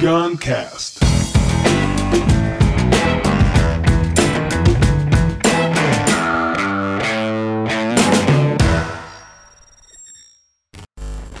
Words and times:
Guncast. 0.00 1.00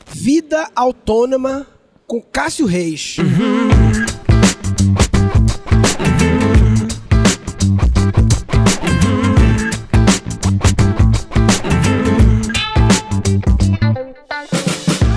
Vida 0.08 0.68
Autônoma 0.74 1.68
com 2.04 2.20
Cássio 2.20 2.66
Reis. 2.66 3.16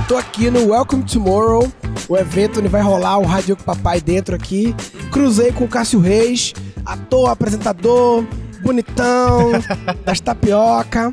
Tô 0.08 0.16
aqui 0.16 0.52
no 0.52 0.68
Welcome 0.68 1.04
Tomorrow, 1.06 1.72
o 2.12 2.18
evento 2.18 2.60
onde 2.60 2.68
vai 2.68 2.82
rolar 2.82 3.20
o 3.20 3.26
Rádio 3.26 3.56
com 3.56 3.64
Papai 3.64 4.02
dentro 4.02 4.36
aqui. 4.36 4.76
Cruzei 5.14 5.54
com 5.54 5.64
o 5.64 5.68
Cássio 5.68 5.98
Reis, 5.98 6.54
ator, 6.86 7.30
apresentador, 7.30 8.26
bonitão, 8.62 9.52
das 10.04 10.20
tapioca. 10.20 11.10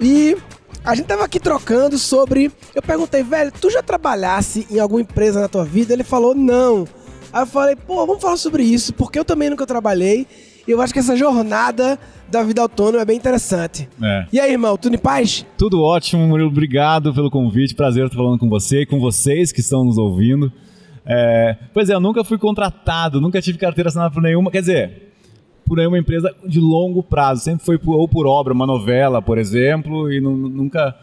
E 0.00 0.36
a 0.84 0.96
gente 0.96 1.06
tava 1.06 1.24
aqui 1.24 1.38
trocando 1.38 1.96
sobre. 1.96 2.50
Eu 2.74 2.82
perguntei, 2.82 3.22
velho, 3.22 3.52
tu 3.52 3.70
já 3.70 3.84
trabalhasse 3.84 4.66
em 4.68 4.80
alguma 4.80 5.00
empresa 5.00 5.40
na 5.40 5.46
tua 5.46 5.64
vida? 5.64 5.92
Ele 5.92 6.02
falou, 6.02 6.34
não. 6.34 6.88
Aí 7.32 7.42
eu 7.42 7.46
falei, 7.46 7.76
pô, 7.76 8.04
vamos 8.04 8.20
falar 8.20 8.36
sobre 8.36 8.64
isso, 8.64 8.92
porque 8.94 9.20
eu 9.20 9.24
também 9.24 9.48
nunca 9.48 9.64
trabalhei. 9.64 10.26
E 10.66 10.70
eu 10.70 10.80
acho 10.80 10.92
que 10.92 10.98
essa 11.00 11.16
jornada 11.16 11.98
da 12.30 12.42
vida 12.42 12.62
autônoma 12.62 13.00
é 13.02 13.04
bem 13.04 13.16
interessante. 13.16 13.88
É. 14.02 14.26
E 14.32 14.40
aí, 14.40 14.52
irmão, 14.52 14.76
tudo 14.76 14.94
em 14.94 14.98
paz? 14.98 15.44
Tudo 15.58 15.82
ótimo, 15.82 16.26
Murilo. 16.26 16.48
Obrigado 16.48 17.12
pelo 17.12 17.30
convite. 17.30 17.74
Prazer 17.74 18.04
estar 18.06 18.16
falando 18.16 18.38
com 18.38 18.48
você 18.48 18.82
e 18.82 18.86
com 18.86 18.98
vocês 19.00 19.50
que 19.52 19.60
estão 19.60 19.84
nos 19.84 19.98
ouvindo. 19.98 20.52
É, 21.04 21.56
pois 21.74 21.90
é, 21.90 21.94
eu 21.94 22.00
nunca 22.00 22.22
fui 22.22 22.38
contratado, 22.38 23.20
nunca 23.20 23.42
tive 23.42 23.58
carteira 23.58 23.88
assinada 23.88 24.10
por 24.14 24.22
nenhuma. 24.22 24.50
Quer 24.52 24.60
dizer, 24.60 25.12
por 25.66 25.76
nenhuma 25.76 25.98
empresa 25.98 26.32
de 26.46 26.60
longo 26.60 27.02
prazo. 27.02 27.42
Sempre 27.42 27.64
foi 27.66 27.76
por, 27.76 27.96
ou 27.96 28.06
por 28.08 28.26
obra, 28.26 28.52
uma 28.54 28.66
novela, 28.66 29.20
por 29.20 29.36
exemplo, 29.36 30.10
e 30.12 30.20
nu- 30.20 30.36
nunca, 30.48 30.94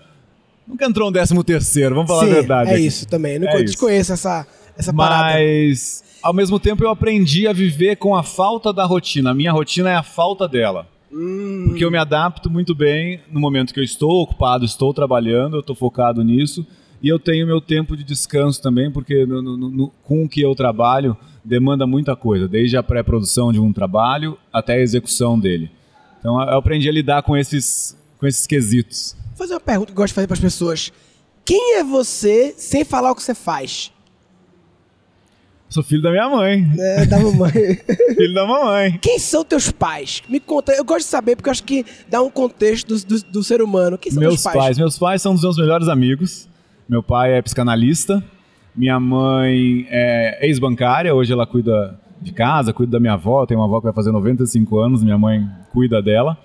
nunca 0.68 0.86
entrou 0.86 1.10
um 1.10 1.12
décimo 1.12 1.44
terceiro, 1.44 1.96
vamos 1.96 2.10
falar 2.10 2.26
Sim, 2.26 2.32
a 2.32 2.34
verdade. 2.36 2.70
é 2.70 2.74
aqui. 2.76 2.86
isso 2.86 3.08
também. 3.08 3.34
Eu 3.34 3.42
não 3.42 3.48
É 3.50 3.62
desconheço 3.64 4.14
essa, 4.14 4.48
essa 4.78 4.94
parada. 4.94 5.34
Mas, 5.38 6.04
ao 6.22 6.34
mesmo 6.34 6.60
tempo, 6.60 6.84
eu 6.84 6.90
aprendi 6.90 7.48
a 7.48 7.54
viver 7.54 7.96
com 7.98 8.16
a 8.16 8.24
falta 8.24 8.72
da 8.74 8.86
rotina. 8.86 9.32
A 9.32 9.34
minha 9.34 9.52
rotina 9.52 9.90
é 9.90 9.96
a 9.96 10.04
falta 10.04 10.48
dela. 10.48 10.88
Hum, 11.12 11.66
Porque 11.70 11.84
eu 11.84 11.90
me 11.92 11.98
adapto 11.98 12.50
muito 12.50 12.76
bem 12.76 13.20
no 13.32 13.40
momento 13.40 13.74
que 13.74 13.80
eu 13.80 13.84
estou 13.84 14.22
ocupado, 14.22 14.64
estou 14.64 14.94
trabalhando, 14.94 15.56
eu 15.56 15.62
estou 15.62 15.76
focado 15.76 16.24
nisso. 16.24 16.66
E 17.02 17.08
eu 17.08 17.18
tenho 17.18 17.48
meu 17.48 17.62
tempo 17.62 17.96
de 17.96 18.04
descanso 18.04 18.62
também, 18.62 18.92
porque 18.92 19.26
no- 19.26 19.42
no- 19.42 19.58
no- 19.58 19.92
com 20.04 20.24
o 20.24 20.30
que 20.30 20.42
eu 20.42 20.54
trabalho 20.54 21.16
demanda 21.44 21.88
muita 21.88 22.16
coisa, 22.16 22.48
desde 22.48 22.76
a 22.78 22.84
pré-produção 22.84 23.52
de 23.54 23.60
um 23.60 23.72
trabalho 23.72 24.38
até 24.52 24.74
a 24.74 24.80
execução 24.82 25.40
dele. 25.40 25.72
Então 26.20 26.40
eu 26.42 26.58
aprendi 26.58 26.88
a 26.90 26.92
lidar 26.92 27.24
com 27.24 27.36
esses, 27.38 27.98
com 28.20 28.28
esses 28.28 28.46
quesitos. 28.46 29.16
Vou 29.30 29.38
fazer 29.38 29.54
uma 29.54 29.60
pergunta 29.62 29.88
que 29.88 29.92
eu 29.94 29.96
gosto 29.96 30.10
de 30.10 30.16
fazer 30.16 30.28
para 30.28 30.34
as 30.36 30.40
pessoas. 30.42 30.92
Quem 31.46 31.78
é 31.78 31.84
você 31.84 32.54
sem 32.58 32.84
falar 32.84 33.12
o 33.12 33.16
que 33.16 33.24
você 33.24 33.34
faz? 33.34 33.92
Sou 35.70 35.84
filho 35.84 36.02
da 36.02 36.10
minha 36.10 36.28
mãe, 36.28 36.68
É, 36.80 37.06
da 37.06 37.20
mamãe. 37.20 37.52
filho 38.16 38.34
da 38.34 38.46
mamãe. 38.48 38.98
Quem 39.02 39.20
são 39.20 39.44
teus 39.46 39.72
pais? 39.72 40.24
Me 40.28 40.40
conta, 40.40 40.72
eu 40.74 40.84
gosto 40.84 41.02
de 41.06 41.12
saber 41.12 41.36
porque 41.36 41.48
eu 41.48 41.52
acho 41.52 41.64
que 41.64 41.86
dá 42.10 42.22
um 42.24 42.30
contexto 42.32 42.88
do, 42.88 43.06
do- 43.06 43.32
do 43.32 43.44
ser 43.44 43.62
humano. 43.62 43.98
Quem 43.98 44.12
são 44.12 44.20
Meus 44.20 44.34
teus 44.36 44.44
pais. 44.44 44.58
pais? 44.58 44.78
meus 44.80 44.98
pais 44.98 45.22
são 45.22 45.34
dos 45.34 45.44
meus 45.44 45.58
melhores 45.58 45.88
amigos. 45.88 46.50
Meu 46.88 47.04
pai 47.04 47.34
é 47.34 47.42
psicanalista, 47.44 48.24
minha 48.76 49.00
mãe 49.00 49.86
é 49.92 50.40
ex-bancária, 50.48 51.14
hoje 51.14 51.32
ela 51.32 51.46
cuida 51.46 52.00
de 52.20 52.34
casa, 52.34 52.74
cuida 52.74 52.94
da 52.94 53.00
minha 53.00 53.14
avó, 53.14 53.46
tem 53.46 53.56
uma 53.56 53.66
avó 53.66 53.78
que 53.80 53.84
vai 53.86 53.94
fazer 53.94 54.12
95 54.12 54.80
anos, 54.80 55.04
minha 55.04 55.18
mãe 55.18 55.48
cuida 55.72 56.02
dela. 56.02 56.36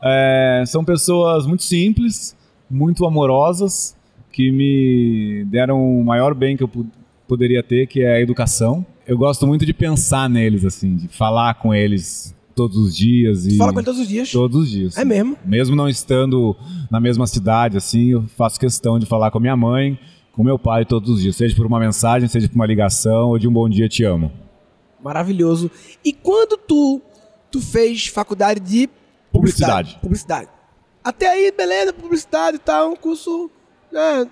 É, 0.00 0.62
são 0.68 0.84
pessoas 0.84 1.46
muito 1.46 1.64
simples, 1.64 2.36
muito 2.70 3.04
amorosas, 3.04 3.96
que 4.30 4.52
me 4.52 5.44
deram 5.50 6.00
o 6.00 6.04
maior 6.04 6.32
bem 6.32 6.56
que 6.56 6.62
eu 6.62 6.68
pu- 6.68 6.86
poderia 7.28 7.62
ter, 7.62 7.86
que 7.86 8.00
é 8.00 8.16
a 8.16 8.20
educação. 8.20 8.84
Eu 9.06 9.16
gosto 9.16 9.46
muito 9.46 9.64
de 9.64 9.72
pensar 9.72 10.28
neles, 10.28 10.64
assim, 10.64 10.96
de 10.96 11.08
falar 11.08 11.54
com 11.54 11.74
eles 11.74 12.34
todos 12.54 12.76
os 12.76 12.96
dias. 12.96 13.46
E... 13.46 13.56
Fala 13.56 13.72
com 13.72 13.78
ele 13.78 13.84
todos 13.84 14.00
os 14.00 14.08
dias. 14.08 14.30
Todos 14.30 14.62
os 14.62 14.70
dias. 14.70 14.96
É 14.96 15.04
mesmo? 15.04 15.36
Mesmo 15.44 15.76
não 15.76 15.88
estando 15.88 16.56
na 16.90 16.98
mesma 16.98 17.26
cidade, 17.26 17.76
assim, 17.76 18.12
eu 18.12 18.24
faço 18.36 18.58
questão 18.58 18.98
de 18.98 19.06
falar 19.06 19.30
com 19.30 19.38
a 19.38 19.40
minha 19.40 19.56
mãe, 19.56 19.98
com 20.32 20.42
meu 20.42 20.58
pai 20.58 20.84
todos 20.84 21.10
os 21.10 21.22
dias, 21.22 21.36
seja 21.36 21.54
por 21.54 21.66
uma 21.66 21.78
mensagem, 21.78 22.28
seja 22.28 22.48
por 22.48 22.56
uma 22.56 22.66
ligação 22.66 23.28
ou 23.28 23.38
de 23.38 23.46
um 23.46 23.52
bom 23.52 23.68
dia, 23.68 23.88
te 23.88 24.02
amo. 24.02 24.32
Maravilhoso. 25.00 25.70
E 26.04 26.12
quando 26.12 26.56
tu, 26.56 27.00
tu 27.50 27.60
fez 27.60 28.06
faculdade 28.06 28.58
de 28.58 28.88
Publicidade. 29.32 29.98
Publicidade. 30.00 30.48
Até 31.04 31.28
aí, 31.28 31.52
beleza, 31.52 31.92
publicidade 31.92 32.56
e 32.56 32.60
tal, 32.60 32.90
um 32.90 32.96
curso 32.96 33.50
né, 33.92 34.26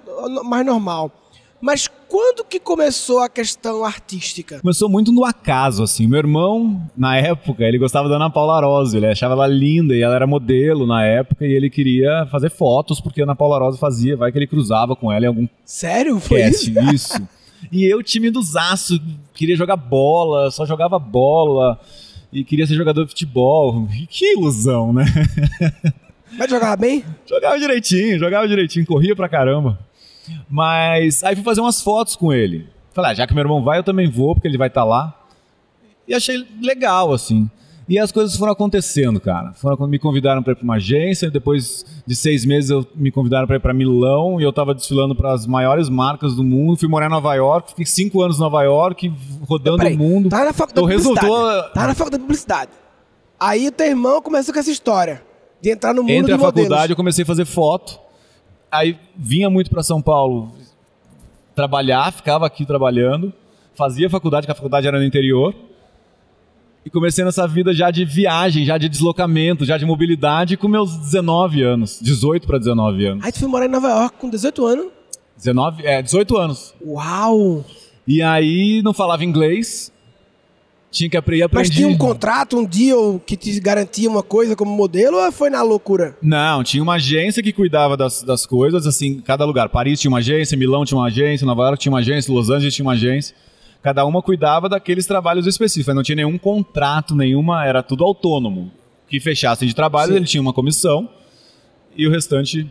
mais 0.44 0.64
normal. 0.66 1.12
Mas 1.60 1.88
quando 2.08 2.44
que 2.44 2.58
começou 2.60 3.20
a 3.20 3.28
questão 3.28 3.84
artística? 3.84 4.60
Começou 4.60 4.88
muito 4.88 5.12
no 5.12 5.24
acaso, 5.24 5.82
assim. 5.82 6.06
Meu 6.06 6.18
irmão, 6.18 6.80
na 6.96 7.16
época, 7.16 7.64
ele 7.64 7.78
gostava 7.78 8.08
da 8.08 8.16
Ana 8.16 8.30
Paula 8.30 8.60
Rose, 8.60 8.96
ele 8.96 9.06
achava 9.06 9.34
ela 9.34 9.46
linda 9.46 9.94
e 9.94 10.02
ela 10.02 10.14
era 10.14 10.26
modelo 10.26 10.86
na 10.86 11.04
época 11.04 11.46
e 11.46 11.52
ele 11.52 11.68
queria 11.68 12.26
fazer 12.30 12.50
fotos 12.50 13.00
porque 13.00 13.20
a 13.20 13.24
Ana 13.24 13.36
Paula 13.36 13.58
Rose 13.58 13.78
fazia, 13.78 14.16
vai 14.16 14.30
que 14.30 14.38
ele 14.38 14.46
cruzava 14.46 14.94
com 14.94 15.12
ela 15.12 15.24
em 15.24 15.28
algum 15.28 15.48
Sério? 15.64 16.18
Foi 16.20 16.42
isso? 16.42 16.72
cast, 16.72 16.94
isso. 16.94 17.28
E 17.72 17.84
eu, 17.84 18.02
timidozaço, 18.02 19.00
queria 19.34 19.56
jogar 19.56 19.76
bola, 19.76 20.50
só 20.50 20.64
jogava 20.64 20.98
bola 20.98 21.78
e 22.32 22.44
queria 22.44 22.66
ser 22.66 22.74
jogador 22.74 23.04
de 23.04 23.10
futebol. 23.10 23.88
Que 24.08 24.34
ilusão, 24.34 24.92
né? 24.92 25.04
Mas 26.38 26.50
jogava 26.50 26.76
bem? 26.76 27.04
Jogava 27.26 27.58
direitinho, 27.58 28.18
jogava 28.18 28.46
direitinho, 28.46 28.84
corria 28.84 29.16
pra 29.16 29.28
caramba. 29.28 29.78
Mas 30.48 31.22
aí 31.24 31.34
fui 31.34 31.44
fazer 31.44 31.60
umas 31.60 31.80
fotos 31.82 32.16
com 32.16 32.32
ele. 32.32 32.66
Falei, 32.92 33.10
ah, 33.10 33.14
já 33.14 33.26
que 33.26 33.34
meu 33.34 33.42
irmão 33.42 33.62
vai, 33.62 33.78
eu 33.78 33.82
também 33.84 34.08
vou, 34.10 34.34
porque 34.34 34.48
ele 34.48 34.56
vai 34.58 34.68
estar 34.68 34.84
lá. 34.84 35.14
E 36.08 36.14
achei 36.14 36.46
legal, 36.62 37.12
assim. 37.12 37.50
E 37.88 37.98
as 38.00 38.10
coisas 38.10 38.36
foram 38.36 38.50
acontecendo, 38.52 39.20
cara. 39.20 39.52
Foram 39.52 39.76
quando 39.76 39.90
me 39.90 39.98
convidaram 39.98 40.42
para 40.42 40.52
ir 40.54 40.56
pra 40.56 40.64
uma 40.64 40.74
agência, 40.74 41.30
depois 41.30 41.84
de 42.04 42.16
seis 42.16 42.44
meses 42.44 42.68
eu 42.70 42.84
me 42.96 43.12
convidaram 43.12 43.46
para 43.46 43.56
ir 43.56 43.60
para 43.60 43.72
Milão 43.72 44.40
e 44.40 44.44
eu 44.44 44.52
tava 44.52 44.74
desfilando 44.74 45.14
para 45.14 45.32
as 45.32 45.46
maiores 45.46 45.88
marcas 45.88 46.34
do 46.34 46.42
mundo. 46.42 46.76
Fui 46.78 46.88
morar 46.88 47.06
em 47.06 47.10
Nova 47.10 47.32
York, 47.34 47.70
fiquei 47.70 47.86
cinco 47.86 48.22
anos 48.22 48.38
em 48.38 48.40
Nova 48.40 48.62
York, 48.64 49.12
rodando 49.46 49.78
Peraí, 49.78 49.94
o 49.94 49.98
mundo. 49.98 50.28
Tava 50.28 50.46
na 50.46 50.52
faculdade 50.52 50.80
Então 50.80 50.88
de 50.98 51.02
publicidade. 51.04 51.32
resultou- 51.32 51.72
Tava 51.74 51.86
na 51.86 51.94
faculdade 51.94 52.20
de 52.22 52.26
publicidade. 52.26 52.70
Aí 53.38 53.68
o 53.68 53.72
teu 53.72 53.86
irmão 53.86 54.20
começou 54.20 54.52
com 54.52 54.58
essa 54.58 54.70
história 54.70 55.22
de 55.60 55.70
entrar 55.70 55.94
no 55.94 56.02
mundo 56.02 56.10
Entre 56.10 56.32
a 56.32 56.36
modelos. 56.38 56.54
faculdade 56.56 56.92
eu 56.92 56.96
comecei 56.96 57.22
a 57.22 57.26
fazer 57.26 57.44
foto. 57.44 58.00
Aí 58.76 58.98
vinha 59.16 59.48
muito 59.48 59.70
para 59.70 59.82
São 59.82 60.02
Paulo 60.02 60.52
trabalhar, 61.54 62.12
ficava 62.12 62.46
aqui 62.46 62.66
trabalhando, 62.66 63.32
fazia 63.74 64.10
faculdade, 64.10 64.46
que 64.46 64.52
a 64.52 64.54
faculdade 64.54 64.86
era 64.86 64.98
no 64.98 65.04
interior. 65.04 65.54
E 66.84 66.90
comecei 66.90 67.24
nessa 67.24 67.48
vida 67.48 67.72
já 67.72 67.90
de 67.90 68.04
viagem, 68.04 68.64
já 68.64 68.78
de 68.78 68.88
deslocamento, 68.88 69.64
já 69.64 69.76
de 69.76 69.84
mobilidade 69.84 70.56
com 70.56 70.68
meus 70.68 70.96
19 70.96 71.62
anos, 71.62 71.98
18 72.00 72.46
para 72.46 72.58
19 72.58 73.06
anos. 73.06 73.24
Aí 73.24 73.32
tu 73.32 73.40
foi 73.40 73.48
morar 73.48 73.66
em 73.66 73.70
Nova 73.70 73.88
York 73.88 74.18
com 74.18 74.30
18 74.30 74.64
anos. 74.64 74.86
19, 75.36 75.84
é, 75.84 76.00
18 76.00 76.36
anos. 76.36 76.74
Uau! 76.84 77.64
E 78.06 78.22
aí 78.22 78.82
não 78.84 78.94
falava 78.94 79.24
inglês. 79.24 79.92
Tinha 80.96 81.10
que 81.10 81.16
aprender, 81.18 81.46
Mas 81.52 81.68
tinha 81.68 81.86
um 81.86 81.94
contrato, 81.94 82.56
um 82.56 82.64
deal 82.64 83.20
que 83.26 83.36
te 83.36 83.60
garantia 83.60 84.08
uma 84.08 84.22
coisa 84.22 84.56
como 84.56 84.74
modelo 84.74 85.18
ou 85.22 85.30
foi 85.30 85.50
na 85.50 85.60
loucura? 85.60 86.16
Não, 86.22 86.64
tinha 86.64 86.82
uma 86.82 86.94
agência 86.94 87.42
que 87.42 87.52
cuidava 87.52 87.98
das, 87.98 88.22
das 88.22 88.46
coisas, 88.46 88.86
assim, 88.86 89.20
cada 89.20 89.44
lugar. 89.44 89.68
Paris 89.68 90.00
tinha 90.00 90.10
uma 90.10 90.20
agência, 90.20 90.56
Milão 90.56 90.86
tinha 90.86 90.96
uma 90.96 91.08
agência, 91.08 91.46
Nova 91.46 91.64
York 91.64 91.82
tinha 91.82 91.92
uma 91.92 91.98
agência, 91.98 92.32
Los 92.32 92.48
Angeles 92.48 92.74
tinha 92.74 92.86
uma 92.86 92.94
agência. 92.94 93.36
Cada 93.82 94.06
uma 94.06 94.22
cuidava 94.22 94.70
daqueles 94.70 95.04
trabalhos 95.04 95.46
específicos. 95.46 95.94
Não 95.94 96.02
tinha 96.02 96.16
nenhum 96.16 96.38
contrato, 96.38 97.14
nenhuma, 97.14 97.66
era 97.66 97.82
tudo 97.82 98.02
autônomo. 98.02 98.72
Que 99.06 99.20
fechassem 99.20 99.68
de 99.68 99.74
trabalho, 99.74 100.12
Sim. 100.12 100.16
ele 100.16 100.24
tinha 100.24 100.40
uma 100.40 100.54
comissão 100.54 101.10
e 101.94 102.06
o 102.06 102.10
restante 102.10 102.66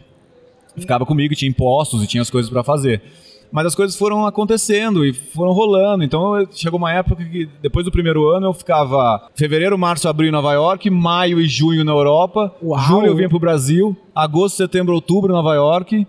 ficava 0.75 1.05
comigo, 1.05 1.35
tinha 1.35 1.47
impostos 1.47 2.03
e 2.03 2.07
tinha 2.07 2.23
as 2.23 2.31
coisas 2.31 2.49
para 2.49 2.63
fazer. 2.63 3.03
Mas 3.51 3.67
as 3.67 3.75
coisas 3.75 3.95
foram 3.95 4.25
acontecendo 4.25 5.05
e 5.05 5.13
foram 5.13 5.51
rolando. 5.53 6.03
Então 6.03 6.45
chegou 6.51 6.77
uma 6.77 6.91
época 6.91 7.23
que 7.23 7.47
depois 7.61 7.85
do 7.85 7.91
primeiro 7.91 8.27
ano 8.29 8.47
eu 8.47 8.53
ficava 8.53 9.29
fevereiro, 9.35 9.77
março, 9.77 10.07
abril 10.09 10.29
em 10.29 10.31
Nova 10.31 10.53
York, 10.53 10.89
maio 10.89 11.39
e 11.39 11.47
junho 11.47 11.83
na 11.83 11.91
Europa, 11.91 12.53
Uau! 12.61 12.79
julho 12.81 13.07
eu 13.07 13.15
vinha 13.15 13.29
pro 13.29 13.39
Brasil, 13.39 13.95
agosto, 14.13 14.57
setembro, 14.57 14.93
outubro 14.93 15.31
em 15.31 15.35
Nova 15.35 15.53
York, 15.55 16.05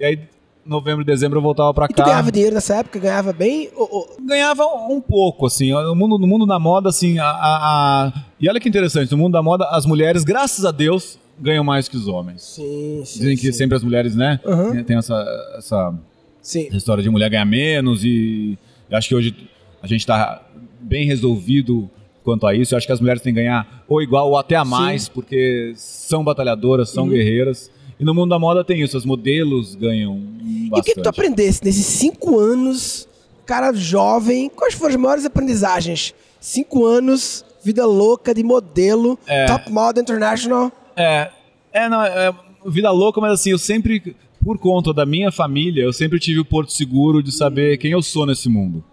e 0.00 0.04
aí 0.04 0.18
novembro, 0.66 1.02
dezembro 1.04 1.38
eu 1.38 1.42
voltava 1.42 1.72
para 1.72 1.86
E 1.86 1.88
tu 1.88 1.94
cá. 1.94 2.04
ganhava 2.04 2.30
dinheiro 2.30 2.54
nessa 2.54 2.76
época? 2.76 2.98
Ganhava 2.98 3.32
bem? 3.32 3.70
Ou- 3.74 3.88
ou- 3.90 4.16
Ganhava 4.20 4.64
um 4.66 5.00
pouco, 5.00 5.46
assim. 5.46 5.72
No 5.72 5.94
mundo, 5.94 6.18
no 6.18 6.26
mundo 6.26 6.44
da 6.44 6.58
moda, 6.58 6.90
assim, 6.90 7.18
a, 7.18 7.24
a- 7.24 8.06
a- 8.08 8.12
E 8.38 8.46
olha 8.50 8.60
que 8.60 8.68
interessante, 8.68 9.10
no 9.12 9.16
mundo 9.16 9.32
da 9.32 9.42
moda, 9.42 9.66
as 9.70 9.86
mulheres, 9.86 10.24
graças 10.24 10.66
a 10.66 10.70
Deus, 10.70 11.18
ganham 11.38 11.64
mais 11.64 11.88
que 11.88 11.96
os 11.96 12.06
homens. 12.06 12.42
Sim, 12.42 13.02
sim. 13.06 13.18
Dizem 13.20 13.36
que 13.36 13.46
sim. 13.46 13.52
sempre 13.52 13.76
as 13.78 13.82
mulheres, 13.82 14.14
né? 14.14 14.40
Uhum. 14.44 14.84
Tem 14.84 14.98
essa, 14.98 15.24
essa 15.56 15.94
Sim. 16.40 16.66
essa 16.68 16.76
história 16.76 17.02
de 17.02 17.10
mulher 17.10 17.28
ganhar 17.28 17.44
menos 17.44 18.04
e 18.04 18.58
acho 18.90 19.08
que 19.08 19.14
hoje 19.14 19.34
a 19.82 19.86
gente 19.86 20.00
está 20.00 20.42
bem 20.80 21.06
resolvido 21.06 21.90
quanto 22.24 22.46
a 22.46 22.54
isso. 22.54 22.74
Eu 22.74 22.78
acho 22.78 22.86
que 22.86 22.92
as 22.92 23.00
mulheres 23.00 23.22
têm 23.22 23.32
que 23.32 23.40
ganhar 23.40 23.84
ou 23.88 24.02
igual 24.02 24.28
ou 24.28 24.36
até 24.36 24.56
a 24.56 24.64
mais, 24.64 25.04
Sim. 25.04 25.10
porque 25.14 25.72
são 25.76 26.24
batalhadoras, 26.24 26.90
são 26.90 27.04
uhum. 27.04 27.10
guerreiras. 27.10 27.70
E 27.98 28.04
no 28.04 28.14
mundo 28.14 28.30
da 28.30 28.38
moda 28.38 28.62
tem 28.62 28.80
isso, 28.80 28.96
os 28.96 29.04
modelos 29.04 29.74
ganham 29.74 30.14
bastante. 30.16 30.68
E 30.70 30.70
o 30.70 30.82
que, 30.82 30.94
que 30.94 31.02
tu 31.02 31.08
aprendesse 31.08 31.64
nesses 31.64 31.84
cinco 31.84 32.38
anos, 32.38 33.08
cara 33.44 33.72
jovem, 33.72 34.48
quais 34.48 34.74
foram 34.74 34.94
as 34.94 35.00
maiores 35.00 35.24
aprendizagens? 35.24 36.14
Cinco 36.40 36.84
anos, 36.84 37.44
vida 37.62 37.84
louca 37.84 38.32
de 38.32 38.44
modelo, 38.44 39.18
é, 39.26 39.46
top 39.46 39.72
model 39.72 40.02
international. 40.02 40.70
É, 40.96 41.30
é, 41.72 41.88
não, 41.88 42.02
é 42.02 42.32
vida 42.66 42.90
louca, 42.90 43.20
mas 43.20 43.32
assim, 43.32 43.50
eu 43.50 43.58
sempre, 43.58 44.14
por 44.44 44.58
conta 44.58 44.92
da 44.92 45.04
minha 45.04 45.30
família, 45.32 45.82
eu 45.82 45.92
sempre 45.92 46.18
tive 46.18 46.40
o 46.40 46.44
porto 46.44 46.72
seguro 46.72 47.22
de 47.22 47.32
saber 47.32 47.78
quem 47.78 47.92
eu 47.92 48.02
sou 48.02 48.24
nesse 48.26 48.48
mundo. 48.48 48.84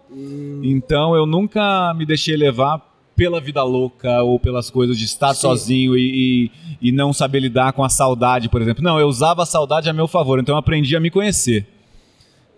Então 0.62 1.14
eu 1.14 1.26
nunca 1.26 1.92
me 1.94 2.06
deixei 2.06 2.36
levar 2.36 2.94
pela 3.14 3.40
vida 3.40 3.62
louca 3.62 4.22
ou 4.22 4.38
pelas 4.38 4.68
coisas 4.68 4.98
de 4.98 5.06
estar 5.06 5.34
Sim. 5.34 5.40
sozinho 5.40 5.96
e, 5.96 6.50
e, 6.82 6.88
e, 6.88 6.92
não 6.92 7.12
saber 7.12 7.40
lidar 7.40 7.72
com 7.72 7.82
a 7.82 7.88
saudade, 7.88 8.48
por 8.48 8.60
exemplo. 8.60 8.84
Não, 8.84 9.00
eu 9.00 9.08
usava 9.08 9.42
a 9.42 9.46
saudade 9.46 9.88
a 9.88 9.92
meu 9.92 10.06
favor, 10.06 10.38
então 10.38 10.54
eu 10.54 10.58
aprendi 10.58 10.94
a 10.94 11.00
me 11.00 11.10
conhecer. 11.10 11.66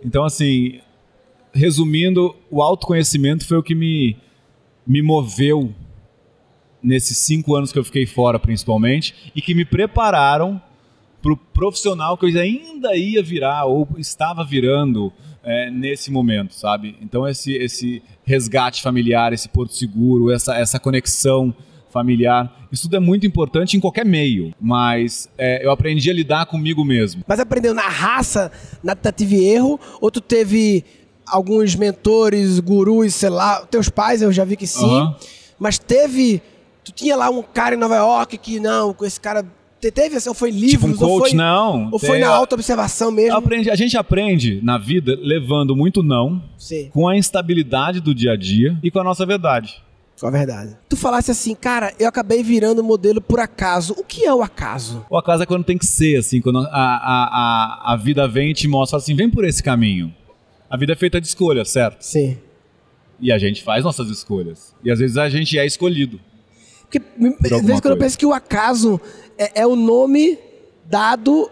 Então, 0.05 0.25
assim, 0.25 0.81
resumindo, 1.53 2.35
o 2.51 2.61
autoconhecimento 2.61 3.47
foi 3.47 3.57
o 3.57 3.63
que 3.63 3.75
me, 3.75 4.17
me 4.85 5.01
moveu 5.01 5.73
nesses 6.83 7.19
cinco 7.19 7.55
anos 7.55 7.73
que 7.73 7.79
eu 7.79 7.85
fiquei 7.85 8.07
fora, 8.07 8.39
principalmente, 8.39 9.33
e 9.35 9.41
que 9.41 9.55
me 9.55 9.65
prepararam 9.65 10.61
para 11.23 11.33
o 11.33 11.37
profissional 11.37 12.17
que 12.17 12.27
eu 12.27 12.41
ainda 12.41 12.95
ia 12.97 13.23
virar 13.23 13.65
ou 13.65 13.89
estava 13.99 14.45
virando 14.45 15.13
é, 15.43 15.71
nesse 15.71 16.11
momento, 16.11 16.55
sabe? 16.55 16.97
Então 17.01 17.27
esse, 17.27 17.55
esse 17.55 18.03
resgate 18.25 18.83
familiar, 18.83 19.33
esse 19.33 19.49
porto 19.49 19.75
seguro, 19.75 20.31
essa, 20.31 20.57
essa 20.57 20.79
conexão 20.79 21.55
familiar, 21.91 22.69
isso 22.71 22.83
tudo 22.83 22.97
é 22.97 23.01
muito 23.01 23.27
importante 23.27 23.77
em 23.77 23.81
qualquer 23.81 24.05
meio, 24.05 24.55
mas 24.61 25.29
é, 25.39 25.65
eu 25.65 25.71
aprendi 25.71 26.11
a 26.11 26.15
lidar 26.15 26.47
comigo 26.47 26.85
mesmo. 26.85 27.25
Mas 27.27 27.41
aprendeu 27.41 27.73
na 27.73 27.89
raça, 27.89 28.53
na 28.83 28.95
tentativa 28.95 29.35
e 29.35 29.45
erro, 29.49 29.81
ou 30.01 30.11
tu 30.11 30.21
teve 30.21 30.85
alguns 31.27 31.75
mentores, 31.75 32.61
gurus, 32.61 33.15
sei 33.15 33.31
lá, 33.31 33.65
teus 33.67 33.89
pais 33.89 34.23
eu 34.23 34.31
já 34.31 34.45
vi 34.45 34.57
que 34.57 34.67
sim, 34.67 34.85
uhum. 34.85 35.15
mas 35.59 35.79
teve, 35.79 36.43
tu 36.85 36.93
tinha 36.93 37.17
lá 37.17 37.31
um 37.31 37.43
cara 37.43 37.75
em 37.75 37.79
Nova 37.79 37.97
York 37.97 38.37
que 38.37 38.61
não, 38.61 38.93
com 38.93 39.05
esse 39.05 39.19
cara 39.19 39.45
Teve 39.81 40.17
assim, 40.17 40.29
ou 40.29 40.35
foi 40.35 40.51
livros, 40.51 40.71
tipo 40.71 40.87
um 40.87 40.97
coach, 40.97 41.11
ou 41.11 41.21
foi, 41.21 41.33
não. 41.35 41.89
Ou 41.93 41.99
foi 41.99 42.19
na 42.19 42.29
auto-observação 42.29 43.13
mesmo? 43.13 43.37
Aprendi, 43.37 43.71
a 43.71 43.77
gente 43.77 43.97
aprende 43.97 44.61
na 44.63 44.77
vida 44.77 45.17
levando 45.21 45.77
muito 45.77 46.03
não, 46.03 46.43
Sim. 46.57 46.91
com 46.93 47.07
a 47.07 47.17
instabilidade 47.17 48.01
do 48.01 48.13
dia 48.13 48.33
a 48.33 48.37
dia 48.37 48.77
e 48.83 48.91
com 48.91 48.99
a 48.99 49.05
nossa 49.05 49.25
verdade. 49.25 49.81
Com 50.19 50.27
a 50.27 50.31
verdade. 50.31 50.77
Tu 50.89 50.97
falasse 50.97 51.31
assim, 51.31 51.55
cara, 51.55 51.95
eu 51.97 52.09
acabei 52.09 52.43
virando 52.43 52.83
modelo 52.83 53.21
por 53.21 53.39
acaso. 53.39 53.95
O 53.97 54.03
que 54.03 54.25
é 54.25 54.35
o 54.35 54.43
acaso? 54.43 55.07
O 55.09 55.17
acaso 55.17 55.45
é 55.45 55.47
quando 55.47 55.63
tem 55.63 55.79
que 55.79 55.87
ser, 55.87 56.19
assim, 56.19 56.41
quando 56.41 56.59
a, 56.59 56.65
a, 56.67 57.93
a, 57.93 57.93
a 57.93 57.97
vida 57.97 58.27
vem 58.27 58.51
e 58.51 58.55
te 58.55 58.67
mostra 58.67 58.99
assim, 58.99 59.15
vem 59.15 59.31
por 59.31 59.45
esse 59.45 59.63
caminho. 59.63 60.13
A 60.69 60.77
vida 60.77 60.93
é 60.93 60.97
feita 60.97 61.21
de 61.21 61.29
escolhas, 61.29 61.71
certo? 61.71 62.03
Sim. 62.03 62.37
E 63.21 63.31
a 63.31 63.39
gente 63.39 63.63
faz 63.63 63.85
nossas 63.85 64.11
escolhas. 64.11 64.75
E 64.83 64.91
às 64.91 64.99
vezes 64.99 65.17
a 65.17 65.29
gente 65.29 65.57
é 65.57 65.65
escolhido. 65.65 66.21
Porque, 66.91 66.99
às 67.55 67.63
vezes, 67.63 67.81
quando 67.81 67.95
eu 67.95 67.99
penso 67.99 68.19
que 68.19 68.25
o 68.25 68.33
acaso 68.33 69.01
é, 69.39 69.63
é 69.63 69.67
o 69.67 69.77
nome 69.77 70.39
dado 70.85 71.51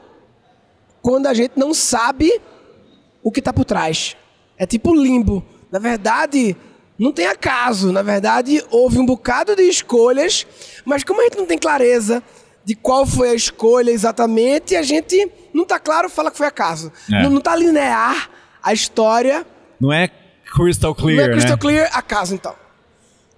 quando 1.01 1.27
a 1.27 1.35
gente 1.35 1.53
não 1.57 1.73
sabe 1.73 2.41
o 3.23 3.31
que 3.31 3.39
está 3.39 3.53
por 3.53 3.65
trás. 3.65 4.17
É 4.59 4.67
tipo 4.67 4.95
limbo. 4.95 5.45
Na 5.71 5.79
verdade, 5.79 6.57
não 6.99 7.13
tem 7.13 7.27
acaso. 7.27 7.93
Na 7.93 8.03
verdade, 8.03 8.63
houve 8.71 8.99
um 8.99 9.07
bocado 9.07 9.55
de 9.55 9.63
escolhas, 9.63 10.47
mas 10.85 11.05
como 11.05 11.21
a 11.21 11.25
gente 11.25 11.37
não 11.37 11.47
tem 11.47 11.59
clareza 11.59 12.23
de 12.65 12.75
qual 12.75 13.07
foi 13.07 13.31
a 13.31 13.35
escolha 13.35 13.93
exatamente, 13.93 14.75
a 14.75 14.83
gente 14.83 15.31
não 15.55 15.63
está 15.63 15.79
claro, 15.79 16.11
fala 16.11 16.33
que 16.33 16.37
foi 16.37 16.49
acaso. 16.49 16.93
É. 17.13 17.23
Não, 17.23 17.39
está 17.39 17.55
linear 17.55 18.29
a 18.61 18.73
história. 18.73 19.47
Não 19.81 19.93
é 19.93 20.11
crystal 20.53 20.93
clear, 20.93 21.17
Não 21.19 21.25
é 21.25 21.29
crystal 21.31 21.53
né? 21.53 21.61
clear, 21.61 21.91
acaso 21.93 22.35
então. 22.35 22.57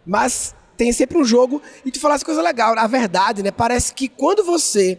Mas 0.07 0.55
tem 0.79 0.93
sempre 0.93 1.19
um 1.19 1.25
jogo 1.25 1.61
e 1.85 1.91
tu 1.91 1.99
falasse 1.99 2.25
coisa 2.25 2.41
legal. 2.41 2.79
A 2.79 2.87
verdade, 2.87 3.43
né? 3.43 3.51
Parece 3.51 3.93
que 3.93 4.09
quando 4.09 4.45
você 4.45 4.97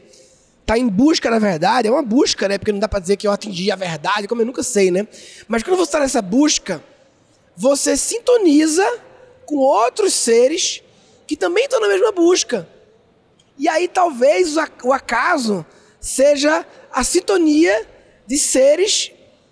tá 0.66 0.78
em 0.78 0.88
busca 0.88 1.31
da 1.31 1.40
verdade, 1.40 1.88
é 1.88 1.92
uma 1.92 2.04
busca, 2.04 2.50
né? 2.50 2.58
Porque 2.58 2.74
não 2.74 2.80
dá 2.80 2.88
para 2.88 3.00
dizer 3.00 3.16
que 3.16 3.26
eu 3.26 3.31
atingi 3.31 3.72
a 3.72 3.78
verdade, 3.78 4.28
como 4.28 4.42
eu 4.42 4.46
nunca 4.46 4.62
sei, 4.62 4.92
né? 4.92 5.08
Mas 5.48 5.64
quando 5.64 5.78
você 5.78 5.86
está 5.86 6.02
nessa 6.02 6.22
busca, 6.22 6.84
você 7.56 7.96
sintoniza 7.96 8.86
com 9.46 9.56
outros 9.56 10.14
seres 10.14 10.84
que 11.26 11.38
também 11.38 11.64
estão 11.64 11.80
na 11.80 11.88
mesma 11.88 12.12
busca. 12.12 12.68
E 13.58 13.70
aí 13.70 13.88
talvez 13.88 14.58
o 14.84 14.92
acaso 14.92 15.66
seja 16.00 16.66
a 16.92 17.04
sintonia 17.06 17.88
de 18.28 18.38
seres 18.38 19.12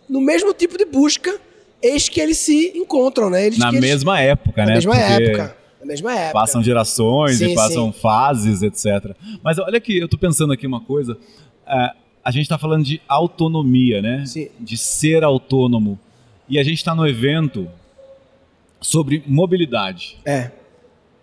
no 0.09 0.19
mesmo 0.19 0.53
tipo 0.53 0.77
de 0.77 0.85
busca, 0.85 1.39
eis 1.81 2.09
que 2.09 2.19
eles 2.19 2.37
se 2.37 2.73
encontram, 2.75 3.29
né? 3.29 3.45
Eles, 3.45 3.59
na 3.59 3.71
mesma 3.71 4.21
eles... 4.21 4.31
época, 4.31 4.61
na 4.61 4.65
né? 4.65 4.71
Na 4.71 4.75
mesma 4.75 4.93
Porque... 4.93 5.23
época 5.23 5.56
mesma 5.85 6.13
época. 6.13 6.33
Passam 6.33 6.63
gerações 6.63 7.37
sim, 7.37 7.51
e 7.51 7.55
passam 7.55 7.91
sim. 7.91 7.99
fases, 7.99 8.61
etc. 8.61 9.15
Mas 9.43 9.59
olha 9.59 9.77
aqui, 9.77 9.97
eu 9.97 10.05
estou 10.05 10.19
pensando 10.19 10.53
aqui 10.53 10.65
uma 10.65 10.81
coisa. 10.81 11.17
É, 11.65 11.91
a 12.23 12.31
gente 12.31 12.43
está 12.43 12.57
falando 12.57 12.83
de 12.83 13.01
autonomia, 13.07 14.01
né? 14.01 14.25
Sim. 14.25 14.49
De 14.59 14.77
ser 14.77 15.23
autônomo. 15.23 15.99
E 16.49 16.57
a 16.57 16.63
gente 16.63 16.77
está 16.77 16.95
no 16.95 17.07
evento 17.07 17.67
sobre 18.81 19.23
mobilidade. 19.25 20.17
É. 20.25 20.51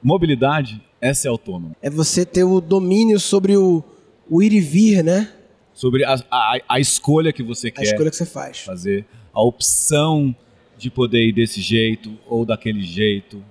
Mobilidade 0.03 0.81
é 1.01 1.13
ser 1.13 1.29
autônomo. 1.29 1.75
É 1.83 1.91
você 1.91 2.25
ter 2.25 2.45
o 2.45 2.61
domínio 2.61 3.19
sobre 3.19 3.57
o, 3.57 3.83
o 4.29 4.43
ir 4.43 4.53
e 4.53 4.61
vir, 4.61 5.03
né? 5.03 5.33
Sobre 5.73 6.05
a, 6.05 6.15
a, 6.31 6.59
a 6.69 6.81
escolha 6.81 7.33
que 7.33 7.43
você 7.43 7.71
quer. 7.71 7.81
A 7.81 7.85
escolha 7.85 8.11
que 8.11 8.17
você 8.17 8.27
faz. 8.27 8.61
Fazer. 8.61 9.05
A 9.33 9.43
opção 9.43 10.35
de 10.79 10.91
poder 10.91 11.27
ir 11.27 11.33
desse 11.33 11.61
jeito 11.61 12.17
ou 12.27 12.45
daquele 12.45 12.83
jeito 12.83 13.43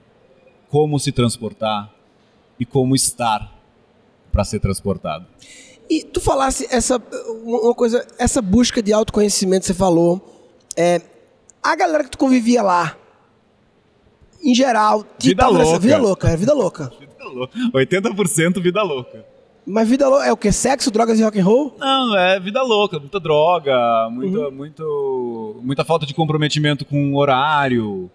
como 0.74 1.00
se 1.00 1.12
transportar 1.12 1.94
e 2.60 2.66
como 2.66 2.96
estar 2.96 3.54
para 4.32 4.44
ser 4.44 4.60
transportado. 4.60 5.28
E 5.88 6.04
tu 6.04 6.20
falasse 6.20 6.68
essa 6.72 7.00
uma 7.44 7.76
coisa, 7.76 8.04
essa 8.18 8.42
busca 8.42 8.82
de 8.82 8.92
autoconhecimento, 8.92 9.68
você 9.68 9.74
falou, 9.76 10.20
é, 10.76 11.00
a 11.62 11.76
galera 11.76 12.04
que 12.04 12.10
tu 12.10 12.18
convivia 12.18 12.64
lá, 12.64 12.98
em 14.44 14.56
geral, 14.56 15.06
vida 15.20 15.46
louca. 15.48 15.64
Nessa, 15.64 15.80
vida 15.80 15.98
louca, 15.98 16.30
é 16.30 16.36
vida 16.36 16.54
louca. 16.56 16.92
Vida 17.00 17.30
louca. 17.30 17.58
80% 17.72 18.62
vida 18.62 18.82
louca. 18.82 19.26
Mas 19.66 19.88
vida 19.88 20.10
louca 20.10 20.26
é 20.26 20.32
o 20.32 20.38
que? 20.38 20.52
Sexo, 20.52 20.90
drogas 20.90 21.20
e 21.20 21.24
rock 21.24 21.40
and 21.40 21.46
roll? 21.46 21.76
Não, 21.80 22.18
é 22.18 22.40
vida 22.40 22.64
louca, 22.64 23.00
muita 23.00 23.20
droga, 23.20 24.10
muita, 24.10 24.40
uhum. 24.40 24.52
muito, 24.52 25.62
muita 25.64 25.86
falta 25.86 26.06
de 26.06 26.16
comprometimento 26.16 26.84
com 26.84 27.16
horário, 27.16 28.10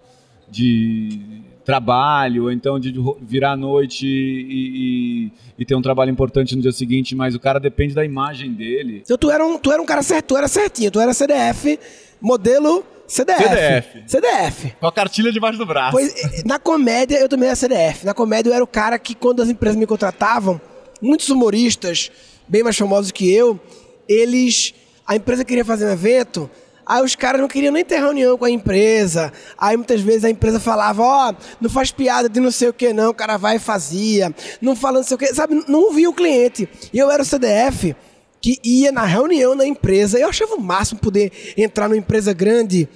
de 0.51 1.47
trabalho, 1.69 2.45
ou 2.45 2.51
então 2.51 2.81
de 2.81 2.95
virar 3.21 3.53
à 3.53 3.57
noite 3.57 4.07
e, 4.07 5.27
e, 5.29 5.33
e, 5.59 5.65
ter 5.67 5.75
um 5.75 5.83
trabalho 5.83 6.11
importante 6.11 6.57
no 6.57 6.63
dia 6.63 6.73
seguinte, 6.73 7.15
mas 7.15 7.35
o 7.35 7.39
cara 7.39 7.61
depende 7.61 7.93
da 7.93 8.03
imagem 8.03 8.55
dele. 8.55 9.03
Então 9.05 9.19
tu 9.19 9.31
era 9.31 9.47
um, 9.47 9.59
tu 9.59 9.71
era 9.71 9.83
um 9.83 9.85
cara 9.85 10.03
certo, 10.03 10.29
tu 10.29 10.37
era 10.39 10.49
certinho, 10.49 10.91
tu 10.91 10.99
era 10.99 11.13
CDF, 11.13 11.79
modelo 12.19 12.83
CDF. 13.07 13.43
CDF. 13.43 14.03
CDF. 14.07 14.73
Com 14.81 14.87
a 14.87 14.93
cartilha 14.93 15.31
debaixo 15.31 15.59
do 15.59 15.67
braço. 15.67 15.93
Pois, 15.93 16.43
na 16.43 16.59
comédia 16.59 17.19
eu 17.19 17.29
também 17.29 17.49
era 17.49 17.57
CDF. 17.57 18.07
Na 18.07 18.15
comédia 18.15 18.49
eu 18.49 18.55
era 18.55 18.65
o 18.65 18.67
cara 18.67 18.99
que 18.99 19.15
quando 19.15 19.43
as 19.43 19.51
empresas 19.51 19.79
me 19.79 19.87
contratavam, 19.87 20.59
muitos 21.03 21.29
humoristas, 21.29 22.11
bem 22.49 22.63
mais 22.63 22.79
famosos 22.79 23.13
que 23.13 23.31
eu, 23.31 23.61
eles... 24.09 24.73
A 25.07 25.17
empresa 25.17 25.45
queria 25.45 25.67
fazer 25.67 25.87
um 25.87 25.91
evento 25.91 26.51
Aí 26.89 27.05
os 27.05 27.15
caras 27.15 27.39
não 27.39 27.49
queriam 27.49 27.71
nem 27.71 27.85
ter 27.85 27.99
reunião 27.99 28.39
com 28.39 28.47
a 28.47 28.51
empresa. 28.51 29.31
Aí 29.59 29.77
muitas 29.77 30.01
vezes 30.01 30.25
a 30.25 30.31
empresa 30.31 30.59
falava, 30.59 31.03
ó, 31.03 31.31
oh, 31.31 31.35
não 31.61 31.69
faz 31.69 31.93
piada 31.93 32.31
de 32.31 32.41
não 32.41 32.51
sei 32.51 32.71
o 32.71 32.73
que 32.73 32.95
não, 32.95 33.11
o 33.11 33.15
cara 33.15 33.37
vai 33.37 33.57
e 33.57 33.59
fazia. 33.59 34.35
Não 34.59 34.75
falando 34.75 35.05
sei 35.05 35.15
o 35.15 35.19
que, 35.19 35.27
sabe? 35.35 35.63
Não 35.69 35.81
ouvia 35.81 36.09
o 36.09 36.15
cliente. 36.15 36.67
E 36.91 36.99
eu 36.99 37.11
era 37.11 37.23
o 37.23 37.27
CDF 37.27 37.95
que 38.41 38.59
ia 38.65 38.91
na 38.91 39.05
reunião 39.05 39.55
na 39.55 39.67
empresa. 39.67 40.19
Eu 40.19 40.31
achava 40.31 40.55
o 40.55 40.61
máximo 40.61 40.99
poder 40.99 41.31
entrar 41.59 41.91
numa 41.91 41.99
empresa 41.99 42.33
grande 42.33 42.89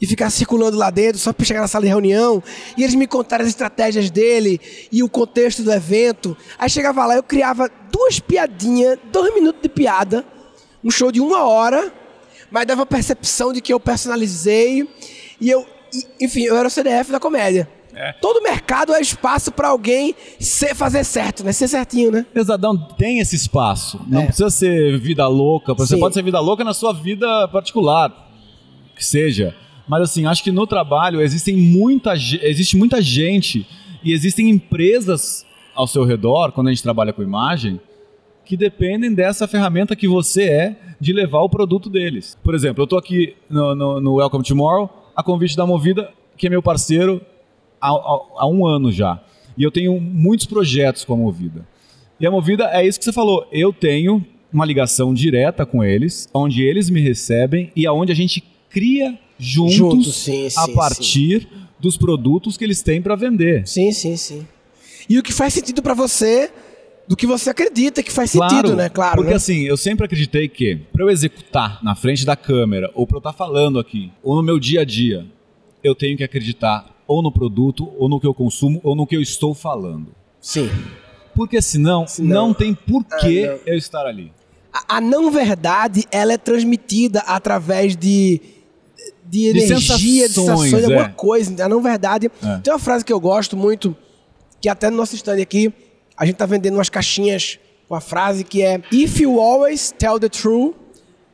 e 0.00 0.06
ficar 0.06 0.30
circulando 0.30 0.76
lá 0.76 0.88
dentro 0.88 1.18
só 1.18 1.32
para 1.32 1.44
chegar 1.44 1.60
na 1.60 1.68
sala 1.68 1.82
de 1.82 1.88
reunião 1.88 2.40
e 2.76 2.84
eles 2.84 2.94
me 2.94 3.06
contaram 3.06 3.42
as 3.42 3.50
estratégias 3.50 4.10
dele 4.10 4.60
e 4.92 5.02
o 5.02 5.08
contexto 5.08 5.64
do 5.64 5.72
evento. 5.72 6.36
Aí 6.56 6.70
chegava 6.70 7.04
lá, 7.04 7.16
eu 7.16 7.22
criava 7.22 7.68
duas 7.90 8.20
piadinhas, 8.20 8.96
dois 9.10 9.34
minutos 9.34 9.60
de 9.60 9.68
piada, 9.68 10.24
um 10.84 10.90
show 10.90 11.10
de 11.10 11.20
uma 11.20 11.44
hora 11.44 11.92
mas 12.50 12.66
dava 12.66 12.82
a 12.82 12.86
percepção 12.86 13.52
de 13.52 13.60
que 13.60 13.72
eu 13.72 13.80
personalizei 13.80 14.88
e 15.40 15.50
eu, 15.50 15.66
enfim, 16.20 16.42
eu 16.42 16.56
era 16.56 16.68
o 16.68 16.70
CDF 16.70 17.10
da 17.10 17.20
comédia. 17.20 17.68
É. 17.94 18.12
Todo 18.12 18.42
mercado 18.42 18.94
é 18.94 19.00
espaço 19.00 19.50
para 19.50 19.68
alguém 19.68 20.14
ser, 20.38 20.74
fazer 20.74 21.04
certo, 21.04 21.42
né? 21.44 21.52
Ser 21.52 21.68
certinho, 21.68 22.10
né? 22.10 22.24
Pesadão 22.32 22.76
tem 22.76 23.18
esse 23.18 23.36
espaço. 23.36 24.00
Não 24.06 24.22
é. 24.22 24.26
precisa 24.26 24.48
ser 24.48 24.98
vida 24.98 25.26
louca. 25.26 25.74
Você 25.74 25.94
Sim. 25.94 26.00
pode 26.00 26.14
ser 26.14 26.22
vida 26.22 26.40
louca 26.40 26.62
na 26.62 26.72
sua 26.72 26.92
vida 26.92 27.48
particular. 27.48 28.30
Que 28.94 29.04
seja. 29.04 29.54
Mas 29.88 30.02
assim, 30.02 30.24
acho 30.24 30.44
que 30.44 30.52
no 30.52 30.66
trabalho 30.66 31.20
existem 31.20 31.56
muita, 31.56 32.14
existe 32.14 32.76
muita 32.76 33.02
gente 33.02 33.66
e 34.04 34.12
existem 34.12 34.48
empresas 34.48 35.44
ao 35.74 35.86
seu 35.86 36.04
redor, 36.04 36.52
quando 36.52 36.68
a 36.68 36.70
gente 36.70 36.82
trabalha 36.82 37.12
com 37.12 37.22
imagem, 37.22 37.80
que 38.50 38.56
dependem 38.56 39.14
dessa 39.14 39.46
ferramenta 39.46 39.94
que 39.94 40.08
você 40.08 40.42
é 40.42 40.76
de 40.98 41.12
levar 41.12 41.40
o 41.40 41.48
produto 41.48 41.88
deles. 41.88 42.36
Por 42.42 42.52
exemplo, 42.52 42.82
eu 42.82 42.84
estou 42.84 42.98
aqui 42.98 43.36
no, 43.48 43.76
no, 43.76 44.00
no, 44.00 44.14
Welcome 44.16 44.42
Tomorrow, 44.42 44.90
a 45.14 45.22
convite 45.22 45.56
da 45.56 45.64
Movida, 45.64 46.10
que 46.36 46.48
é 46.48 46.50
meu 46.50 46.60
parceiro 46.60 47.20
há, 47.80 47.90
há, 47.90 48.20
há 48.38 48.48
um 48.48 48.66
ano 48.66 48.90
já. 48.90 49.22
E 49.56 49.62
eu 49.62 49.70
tenho 49.70 50.00
muitos 50.00 50.46
projetos 50.46 51.04
com 51.04 51.14
a 51.14 51.16
Movida. 51.16 51.64
E 52.18 52.26
a 52.26 52.30
Movida 52.32 52.68
é 52.72 52.84
isso 52.84 52.98
que 52.98 53.04
você 53.04 53.12
falou. 53.12 53.46
Eu 53.52 53.72
tenho 53.72 54.26
uma 54.52 54.64
ligação 54.64 55.14
direta 55.14 55.64
com 55.64 55.84
eles, 55.84 56.28
onde 56.34 56.64
eles 56.64 56.90
me 56.90 57.00
recebem 57.00 57.70
e 57.76 57.86
aonde 57.86 58.10
a 58.10 58.16
gente 58.16 58.42
cria 58.68 59.16
juntos 59.38 59.76
Junto, 59.76 60.10
sim, 60.10 60.46
a 60.46 60.50
sim, 60.50 60.74
partir 60.74 61.42
sim. 61.42 61.48
dos 61.78 61.96
produtos 61.96 62.56
que 62.56 62.64
eles 62.64 62.82
têm 62.82 63.00
para 63.00 63.14
vender. 63.14 63.64
Sim, 63.68 63.92
sim, 63.92 64.16
sim. 64.16 64.44
E 65.08 65.20
o 65.20 65.22
que 65.22 65.32
faz 65.32 65.54
sentido 65.54 65.80
para 65.80 65.94
você 65.94 66.50
do 67.10 67.16
que 67.16 67.26
você 67.26 67.50
acredita 67.50 68.04
que 68.04 68.12
faz 68.12 68.30
claro, 68.30 68.54
sentido, 68.54 68.76
né? 68.76 68.88
Claro. 68.88 69.16
Porque 69.16 69.30
né? 69.30 69.36
assim, 69.36 69.62
eu 69.62 69.76
sempre 69.76 70.04
acreditei 70.04 70.48
que 70.48 70.76
para 70.92 71.02
eu 71.02 71.10
executar 71.10 71.82
na 71.82 71.96
frente 71.96 72.24
da 72.24 72.36
câmera, 72.36 72.88
ou 72.94 73.04
para 73.04 73.16
eu 73.16 73.18
estar 73.18 73.32
tá 73.32 73.36
falando 73.36 73.80
aqui, 73.80 74.12
ou 74.22 74.36
no 74.36 74.44
meu 74.44 74.60
dia 74.60 74.82
a 74.82 74.84
dia, 74.84 75.26
eu 75.82 75.92
tenho 75.92 76.16
que 76.16 76.22
acreditar 76.22 76.88
ou 77.08 77.20
no 77.20 77.32
produto, 77.32 77.92
ou 77.98 78.08
no 78.08 78.20
que 78.20 78.26
eu 78.28 78.32
consumo, 78.32 78.80
ou 78.84 78.94
no 78.94 79.08
que 79.08 79.16
eu 79.16 79.20
estou 79.20 79.56
falando. 79.56 80.14
Sim. 80.40 80.70
Porque 81.34 81.60
senão, 81.60 82.06
senão 82.06 82.46
não 82.46 82.54
tem 82.54 82.72
porquê 82.72 83.50
ah, 83.50 83.58
eu 83.66 83.76
estar 83.76 84.06
ali. 84.06 84.32
A, 84.72 84.98
a 84.98 85.00
não 85.00 85.32
verdade, 85.32 86.04
ela 86.12 86.32
é 86.32 86.38
transmitida 86.38 87.24
através 87.26 87.96
de 87.96 88.40
de 89.26 89.46
energia, 89.46 89.76
de 89.76 89.80
sensações, 89.80 90.00
de 90.00 90.28
sensações 90.28 90.74
é. 90.74 90.84
alguma 90.84 91.08
coisa. 91.08 91.64
A 91.64 91.68
não 91.68 91.82
verdade. 91.82 92.30
É. 92.40 92.58
Tem 92.58 92.72
uma 92.72 92.78
frase 92.78 93.04
que 93.04 93.12
eu 93.12 93.18
gosto 93.18 93.56
muito, 93.56 93.96
que 94.60 94.68
até 94.68 94.88
no 94.90 94.96
nosso 94.96 95.16
stand 95.16 95.42
aqui, 95.42 95.72
a 96.20 96.26
gente 96.26 96.36
tá 96.36 96.44
vendendo 96.44 96.74
umas 96.74 96.90
caixinhas 96.90 97.58
com 97.88 97.94
a 97.94 98.00
frase 98.00 98.44
que 98.44 98.62
é 98.62 98.82
If 98.92 99.18
you 99.20 99.40
always 99.40 99.90
tell 99.98 100.20
the 100.20 100.28
truth, 100.28 100.74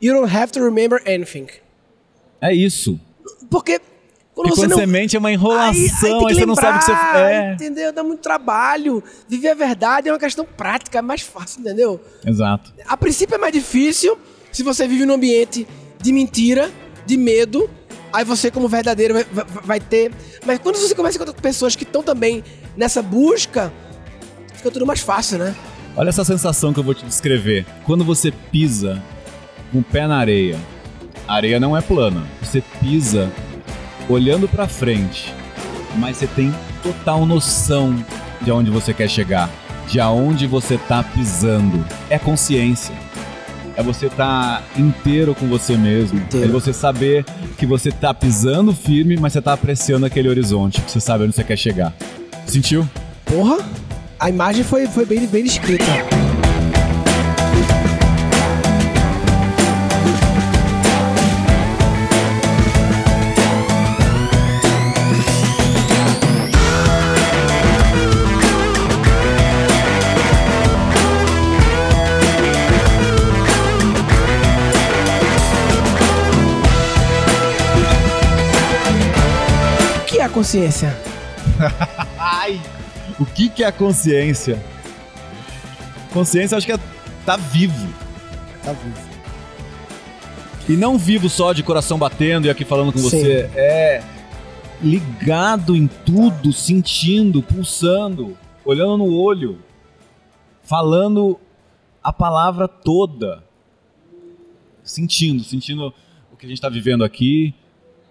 you 0.00 0.14
don't 0.14 0.32
have 0.32 0.52
to 0.52 0.62
remember 0.62 1.02
anything. 1.04 1.48
É 2.40 2.54
isso. 2.54 2.98
Porque 3.50 3.80
quando, 4.32 4.50
você, 4.50 4.68
não... 4.68 4.76
você 4.76 4.86
mente 4.86 5.16
é 5.16 5.18
uma 5.18 5.32
enrolação, 5.32 5.72
aí, 5.72 5.90
aí, 6.04 6.26
aí 6.28 6.34
você 6.34 6.46
não 6.46 6.54
sabe 6.54 6.76
o 6.76 6.78
que 6.78 6.84
você 6.86 6.92
é. 6.92 7.52
Entendeu? 7.54 7.92
Dá 7.92 8.04
muito 8.04 8.20
trabalho. 8.20 9.02
Viver 9.28 9.48
a 9.48 9.54
verdade 9.54 10.08
é 10.08 10.12
uma 10.12 10.20
questão 10.20 10.44
prática, 10.44 11.00
é 11.00 11.02
mais 11.02 11.22
fácil, 11.22 11.62
entendeu? 11.62 12.00
Exato. 12.24 12.72
A 12.86 12.96
princípio 12.96 13.34
é 13.34 13.38
mais 13.38 13.52
difícil 13.52 14.16
se 14.52 14.62
você 14.62 14.86
vive 14.86 15.04
num 15.04 15.14
ambiente 15.14 15.66
de 16.00 16.12
mentira, 16.12 16.70
de 17.04 17.16
medo. 17.16 17.68
Aí 18.12 18.24
você, 18.24 18.52
como 18.52 18.68
verdadeiro, 18.68 19.14
vai, 19.14 19.24
vai, 19.24 19.44
vai 19.64 19.80
ter. 19.80 20.12
Mas 20.46 20.60
quando 20.60 20.76
você 20.76 20.94
começa 20.94 21.18
a 21.18 21.20
encontrar 21.20 21.42
pessoas 21.42 21.74
que 21.74 21.82
estão 21.82 22.04
também 22.04 22.44
nessa 22.76 23.02
busca, 23.02 23.72
fica 24.56 24.70
tudo 24.70 24.86
mais 24.86 25.00
fácil, 25.00 25.38
né? 25.38 25.54
Olha 25.96 26.08
essa 26.08 26.24
sensação 26.24 26.72
que 26.72 26.80
eu 26.80 26.84
vou 26.84 26.94
te 26.94 27.04
descrever. 27.04 27.64
Quando 27.84 28.04
você 28.04 28.30
pisa 28.30 29.02
com 29.72 29.78
o 29.78 29.82
pé 29.82 30.06
na 30.06 30.18
areia, 30.18 30.58
a 31.26 31.34
areia 31.34 31.58
não 31.58 31.76
é 31.76 31.80
plana. 31.80 32.24
Você 32.42 32.62
pisa 32.80 33.30
olhando 34.08 34.46
para 34.46 34.68
frente, 34.68 35.34
mas 35.96 36.16
você 36.16 36.26
tem 36.26 36.54
total 36.82 37.24
noção 37.24 37.96
de 38.42 38.50
aonde 38.50 38.70
você 38.70 38.92
quer 38.92 39.08
chegar, 39.08 39.50
de 39.88 39.98
aonde 39.98 40.46
você 40.46 40.76
tá 40.76 41.02
pisando. 41.02 41.84
É 42.10 42.18
consciência. 42.18 42.94
É 43.76 43.82
você 43.82 44.06
estar 44.06 44.62
tá 44.62 44.80
inteiro 44.80 45.34
com 45.34 45.46
você 45.48 45.76
mesmo. 45.76 46.18
Inteiro. 46.18 46.46
É 46.46 46.48
você 46.48 46.72
saber 46.72 47.24
que 47.58 47.66
você 47.66 47.90
tá 47.90 48.14
pisando 48.14 48.72
firme, 48.72 49.16
mas 49.16 49.32
você 49.32 49.42
tá 49.42 49.52
apreciando 49.52 50.06
aquele 50.06 50.28
horizonte. 50.28 50.82
Você 50.86 51.00
sabe 51.00 51.24
onde 51.24 51.34
você 51.34 51.44
quer 51.44 51.58
chegar. 51.58 51.92
Sentiu? 52.46 52.88
Porra! 53.24 53.58
A 54.18 54.30
imagem 54.30 54.64
foi, 54.64 54.86
foi 54.86 55.04
bem, 55.04 55.26
bem 55.26 55.44
descrita. 55.44 55.84
consciência? 80.36 80.94
Ai, 82.18 82.60
o 83.18 83.24
que, 83.26 83.48
que 83.48 83.62
é 83.64 83.66
a 83.66 83.72
consciência? 83.72 84.62
Consciência 86.12 86.56
acho 86.56 86.66
que 86.66 86.72
é 86.72 86.78
tá 87.24 87.36
vivo. 87.36 87.88
Tá 88.62 88.72
vivo. 88.72 89.06
E 90.68 90.76
não 90.76 90.98
vivo 90.98 91.28
só 91.28 91.52
de 91.52 91.62
coração 91.62 91.98
batendo 91.98 92.46
e 92.46 92.50
aqui 92.50 92.64
falando 92.64 92.92
com 92.92 92.98
Sim. 92.98 93.08
você. 93.08 93.50
É 93.54 94.02
ligado 94.82 95.74
em 95.74 95.86
tudo, 95.86 96.52
sentindo, 96.52 97.42
pulsando, 97.42 98.36
olhando 98.64 98.98
no 98.98 99.14
olho, 99.14 99.58
falando 100.62 101.38
a 102.02 102.12
palavra 102.12 102.68
toda. 102.68 103.44
Sentindo, 104.82 105.42
sentindo 105.42 105.92
o 106.32 106.36
que 106.36 106.46
a 106.46 106.48
gente 106.48 106.58
está 106.58 106.68
vivendo 106.68 107.02
aqui, 107.02 107.54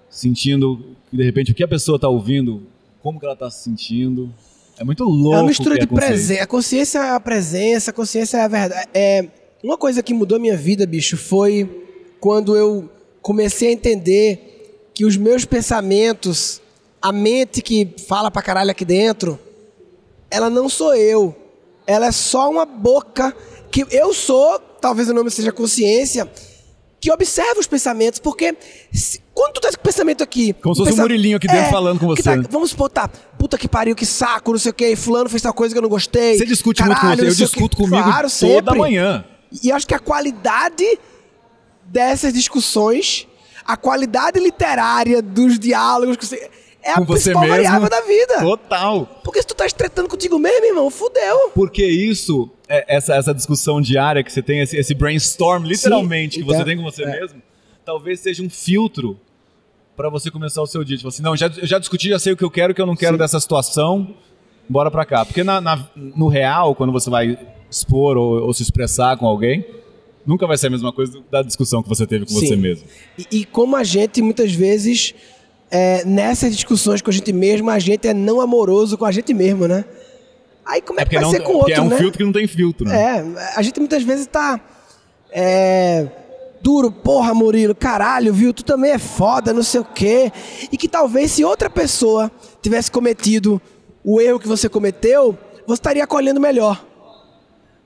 sentindo 0.10 0.96
de 1.12 1.24
repente 1.24 1.52
o 1.52 1.56
que 1.56 1.64
a 1.64 1.68
pessoa 1.68 1.96
está 1.96 2.10
ouvindo, 2.10 2.64
como 3.02 3.20
que 3.20 3.26
ela 3.26 3.34
está 3.34 3.50
se 3.50 3.64
sentindo. 3.64 4.34
É 4.78 4.84
muito 4.84 5.04
louco. 5.04 5.38
É 5.38 5.42
uma 5.42 5.48
mistura 5.48 5.78
de 5.78 5.88
presença. 5.88 6.44
A 6.44 6.48
consciência 6.48 7.00
é 7.00 7.10
a 7.12 7.20
presença, 7.20 7.92
a 7.92 7.94
consciência 7.94 8.38
é 8.38 8.42
a 8.42 8.48
verdade. 8.48 8.90
É, 8.94 9.28
uma 9.64 9.78
coisa 9.78 10.04
que 10.04 10.14
mudou 10.14 10.40
minha 10.40 10.58
vida, 10.58 10.86
bicho, 10.86 11.18
foi 11.18 11.84
quando 12.20 12.56
eu 12.56 12.90
comecei 13.22 13.70
a 13.70 13.72
entender 13.72 14.92
que 14.94 15.06
os 15.06 15.18
meus 15.18 15.46
pensamentos, 15.46 16.62
a 17.02 17.12
mente 17.12 17.62
que 17.62 17.94
fala 18.08 18.30
pra 18.30 18.42
caralho 18.42 18.72
aqui 18.72 18.86
dentro, 18.86 19.40
ela 20.30 20.50
não 20.50 20.70
sou 20.70 20.96
eu. 20.96 21.36
Ela 21.88 22.08
é 22.08 22.12
só 22.12 22.50
uma 22.50 22.66
boca 22.66 23.36
que 23.72 23.86
eu 23.92 24.14
sou, 24.14 24.60
talvez 24.80 25.10
o 25.10 25.14
nome 25.14 25.30
seja 25.30 25.52
consciência, 25.52 26.30
que 27.00 27.12
observa 27.12 27.60
os 27.60 27.68
pensamentos, 27.68 28.20
porque 28.20 28.56
se, 28.92 29.22
quando 29.36 29.54
tu 29.54 29.62
tá 29.62 29.70
com 29.70 29.76
o 29.76 29.80
pensamento 29.80 30.24
aqui. 30.24 30.54
Como 30.54 30.74
se 30.74 30.82
fosse 30.82 30.94
um 30.94 31.02
Murilinho 31.02 31.36
aqui 31.36 31.46
dentro 31.46 31.66
é, 31.66 31.70
falando 31.70 32.00
com 32.00 32.08
você. 32.08 32.24
Tá, 32.24 32.36
vamos 32.50 32.70
supor, 32.70 32.90
tá, 32.90 33.10
puta 33.38 33.58
que 33.58 33.68
pariu, 33.68 33.94
que 33.94 34.06
saco, 34.06 34.52
não 34.52 34.58
sei 34.58 34.72
o 34.72 34.74
quê, 34.74 34.96
fulano 34.96 35.30
fez 35.30 35.42
tal 35.42 35.54
coisa 35.54 35.76
que 35.76 35.78
eu 35.78 35.82
não 35.82 35.90
gostei. 35.90 36.38
Você 36.38 36.46
discute 36.46 36.82
caralho, 36.82 37.00
muito 37.00 37.10
com 37.10 37.26
você, 37.26 37.44
eu 37.44 37.48
discuto 37.48 37.78
comigo 37.78 38.02
claro, 38.02 38.30
toda 38.30 38.30
sempre. 38.30 38.80
manhã. 38.80 39.26
E 39.62 39.72
acho 39.72 39.86
que 39.86 39.94
a 39.94 40.00
qualidade 40.00 40.86
dessas 41.84 42.34
discussões, 42.34 43.28
a 43.66 43.76
qualidade 43.76 44.40
literária 44.40 45.22
dos 45.22 45.60
diálogos 45.60 46.16
que 46.16 46.26
você 46.26 46.50
é 46.82 46.92
a 46.92 47.02
principal 47.02 47.42
mesmo, 47.42 47.56
variável 47.56 47.90
da 47.90 48.02
vida. 48.02 48.40
Total. 48.40 49.06
Porque 49.24 49.42
se 49.42 49.48
tu 49.48 49.56
tá 49.56 49.66
estretando 49.66 50.08
contigo 50.08 50.38
mesmo, 50.40 50.66
irmão, 50.66 50.90
fudeu. 50.90 51.50
Porque 51.54 51.84
isso, 51.84 52.50
é, 52.70 52.96
essa, 52.96 53.16
essa 53.16 53.34
discussão 53.34 53.82
diária 53.82 54.24
que 54.24 54.32
você 54.32 54.42
tem, 54.42 54.62
esse, 54.62 54.78
esse 54.78 54.94
brainstorm, 54.94 55.66
literalmente, 55.66 56.36
Sim, 56.36 56.42
que 56.42 56.46
então, 56.46 56.58
você 56.60 56.66
tem 56.66 56.78
com 56.78 56.84
você 56.84 57.04
é. 57.04 57.20
mesmo, 57.20 57.42
talvez 57.84 58.20
seja 58.20 58.44
um 58.44 58.50
filtro 58.50 59.20
para 59.96 60.10
você 60.10 60.30
começar 60.30 60.62
o 60.62 60.68
seu 60.68 60.84
dia. 60.84 60.98
Tipo 60.98 61.10
assim, 61.10 61.22
não, 61.22 61.36
já, 61.36 61.48
eu 61.48 61.66
já 61.66 61.80
discuti, 61.80 62.10
já 62.10 62.20
sei 62.20 62.34
o 62.34 62.38
que 62.38 62.44
eu 62.44 62.52
quero, 62.52 62.72
o 62.72 62.76
que 62.76 62.82
eu 62.82 62.86
não 62.86 62.96
quero 62.96 63.14
Sim. 63.14 63.20
dessa 63.20 63.40
situação, 63.40 64.16
bora 64.68 64.92
pra 64.92 65.06
cá. 65.06 65.26
Porque 65.26 65.44
na, 65.44 65.62
na, 65.62 65.88
no 65.96 66.28
real, 66.28 66.76
quando 66.76 66.92
você 66.92 67.10
vai 67.10 67.38
expor 67.70 68.18
ou, 68.18 68.44
ou, 68.44 68.54
se 68.54 68.64
expressar 68.64 69.18
com 69.18 69.26
alguém, 69.26 69.66
nunca 70.26 70.46
vai 70.46 70.58
ser 70.58 70.68
a 70.68 70.70
mesma 70.70 70.92
coisa 70.92 71.20
da 71.32 71.42
discussão 71.42 71.82
que 71.82 71.90
você 71.90 72.06
teve 72.06 72.26
com 72.26 72.34
Sim. 72.34 72.48
você 72.48 72.56
mesmo. 72.56 72.88
E, 73.18 73.40
e 73.40 73.46
como 73.46 73.76
a 73.76 73.84
gente, 73.84 74.22
muitas 74.22 74.54
vezes 74.54 75.14
é, 75.72 76.04
nessas 76.06 76.56
discussões 76.56 77.02
com 77.02 77.10
a 77.10 77.14
gente 77.14 77.32
mesmo, 77.34 77.70
a 77.70 77.80
gente 77.80 78.08
é 78.08 78.14
não 78.14 78.42
amoroso 78.42 78.98
com 78.98 79.06
a 79.06 79.12
gente 79.12 79.34
mesmo, 79.34 79.68
né? 79.68 79.86
Aí 80.66 80.82
como 80.82 81.00
é, 81.00 81.04
é 81.04 81.06
que 81.06 81.16
vai 81.16 81.24
não, 81.24 81.32
ser 81.32 81.42
com 81.42 81.54
o 81.54 81.58
outro, 81.58 81.74
é 81.74 81.82
um 81.82 81.90
né? 81.90 81.98
filtro 81.98 82.18
que 82.18 82.24
não 82.24 82.32
tem 82.32 82.48
filtro, 82.48 82.88
né? 82.88 82.96
É, 82.98 83.56
a 83.56 83.62
gente 83.62 83.80
muitas 83.80 84.02
vezes 84.02 84.26
tá 84.26 84.60
é, 85.32 86.08
duro, 86.66 86.92
porra, 86.92 87.32
Murilo, 87.32 87.76
caralho, 87.76 88.34
viu? 88.34 88.52
Tu 88.52 88.66
também 88.66 88.90
é 88.90 88.98
foda, 88.98 89.54
não 89.54 89.62
sei 89.62 89.82
o 89.82 89.86
quê. 89.86 90.32
E 90.72 90.76
que 90.76 90.88
talvez 90.88 91.34
se 91.34 91.46
outra 91.46 91.70
pessoa 91.70 92.32
tivesse 92.60 92.90
cometido 92.90 93.62
o 94.04 94.20
erro 94.20 94.40
que 94.40 94.48
você 94.48 94.68
cometeu, 94.68 95.38
você 95.68 95.74
estaria 95.76 96.04
acolhendo 96.04 96.42
melhor. 96.42 96.84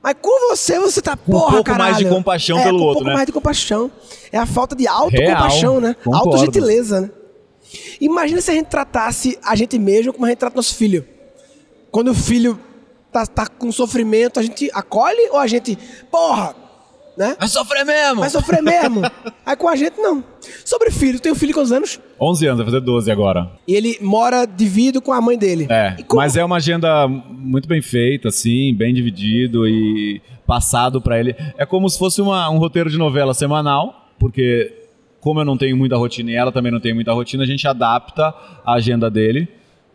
Mas 0.02 0.16
com 0.22 0.50
você, 0.50 0.80
você 0.80 1.02
tá, 1.02 1.18
com 1.18 1.30
porra, 1.30 1.48
um 1.48 1.52
pouco 1.52 1.64
caralho. 1.66 1.92
mais 1.92 1.98
de 1.98 2.06
compaixão 2.06 2.58
é, 2.58 2.64
pelo 2.64 2.80
com 2.80 2.86
outro, 2.86 2.92
um 2.92 2.94
pouco 2.94 3.10
né? 3.10 3.14
mais 3.16 3.26
de 3.26 3.34
compaixão. 3.34 3.92
É 4.32 4.38
a 4.38 4.46
falta 4.46 4.78
de 4.78 4.88
autocompaixão, 4.88 5.82
né? 5.82 5.98
Autogentileza, 6.06 7.02
né? 7.02 7.10
Imagina 8.00 8.40
se 8.40 8.50
a 8.50 8.54
gente 8.54 8.68
tratasse 8.68 9.38
a 9.44 9.58
gente 9.58 9.78
mesmo 9.78 10.14
como 10.14 10.26
a 10.26 10.30
gente 10.30 10.38
trata 10.38 10.56
nosso 10.56 10.76
filho. 10.76 11.06
Quando 11.92 12.12
o 12.12 12.16
filho 12.16 12.58
tá, 13.12 13.26
tá 13.26 13.46
com 13.46 13.70
sofrimento, 13.74 14.40
a 14.40 14.44
gente 14.44 14.72
acolhe 14.74 15.30
ou 15.32 15.38
a 15.38 15.48
gente, 15.48 15.78
porra, 16.10 16.56
né? 17.20 17.36
Vai 17.38 17.48
sofrer 17.50 17.86
mesmo! 17.86 18.22
Vai 18.22 18.30
sofrer 18.30 18.64
mesmo. 18.64 19.02
Aí 19.46 19.56
com 19.58 19.68
a 19.68 19.76
gente, 19.76 19.98
não. 20.00 20.24
Sobre 20.64 20.90
filho, 20.90 21.20
tem 21.20 21.32
um 21.32 21.36
filho 21.36 21.54
com 21.54 21.60
quantos 21.60 21.72
anos? 21.74 22.00
11 22.20 22.46
anos, 22.48 22.58
vai 22.60 22.66
fazer 22.66 22.80
12 22.80 23.12
agora. 23.12 23.52
E 23.68 23.76
ele 23.76 23.98
mora 24.02 24.46
dividido 24.46 25.02
com 25.02 25.12
a 25.12 25.20
mãe 25.20 25.38
dele. 25.38 25.68
É, 25.70 25.98
como- 26.08 26.22
mas 26.22 26.38
é 26.38 26.44
uma 26.46 26.56
agenda 26.56 27.08
muito 27.08 27.68
bem 27.68 27.82
feita, 27.82 28.30
assim, 28.30 28.74
bem 28.74 28.94
dividido 28.94 29.68
e 29.68 30.22
passado 30.48 31.02
pra 31.02 31.20
ele. 31.20 31.36
É 31.58 31.66
como 31.66 31.90
se 31.90 32.00
fosse 32.00 32.22
uma- 32.22 32.50
um 32.50 32.58
roteiro 32.58 32.90
de 32.90 32.98
novela 32.98 33.34
semanal, 33.34 34.08
porque 34.18 34.74
como 35.20 35.42
eu 35.42 35.46
não 35.46 35.58
tenho 35.58 35.76
muita 35.76 35.98
rotina 35.98 36.32
e 36.32 36.36
ela 36.36 36.52
também 36.54 36.72
não 36.72 36.80
tem 36.80 36.94
muita 36.94 37.12
rotina, 37.12 37.44
a 37.44 37.46
gente 37.46 37.68
adapta 37.68 38.34
a 38.66 38.74
agenda 38.76 39.12
dele. 39.12 39.48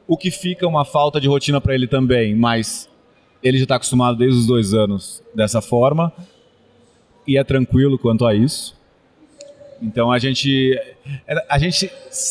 O 0.06 0.18
que 0.18 0.30
fica 0.30 0.66
uma 0.68 0.84
falta 0.84 1.18
de 1.18 1.26
rotina 1.26 1.58
pra 1.62 1.74
ele 1.74 1.86
também, 1.86 2.34
mas 2.34 2.86
ele 3.42 3.56
já 3.58 3.64
tá 3.66 3.76
acostumado 3.76 4.18
desde 4.18 4.38
os 4.40 4.46
dois 4.46 4.74
anos 4.74 5.22
dessa 5.34 5.62
forma 5.62 6.12
e 7.26 7.36
é 7.38 7.44
tranquilo 7.44 7.98
quanto 7.98 8.24
a 8.26 8.34
isso. 8.34 8.74
Então 9.82 10.10
a 10.12 10.18
gente 10.18 10.78
a 11.48 11.58
gente 11.58 11.90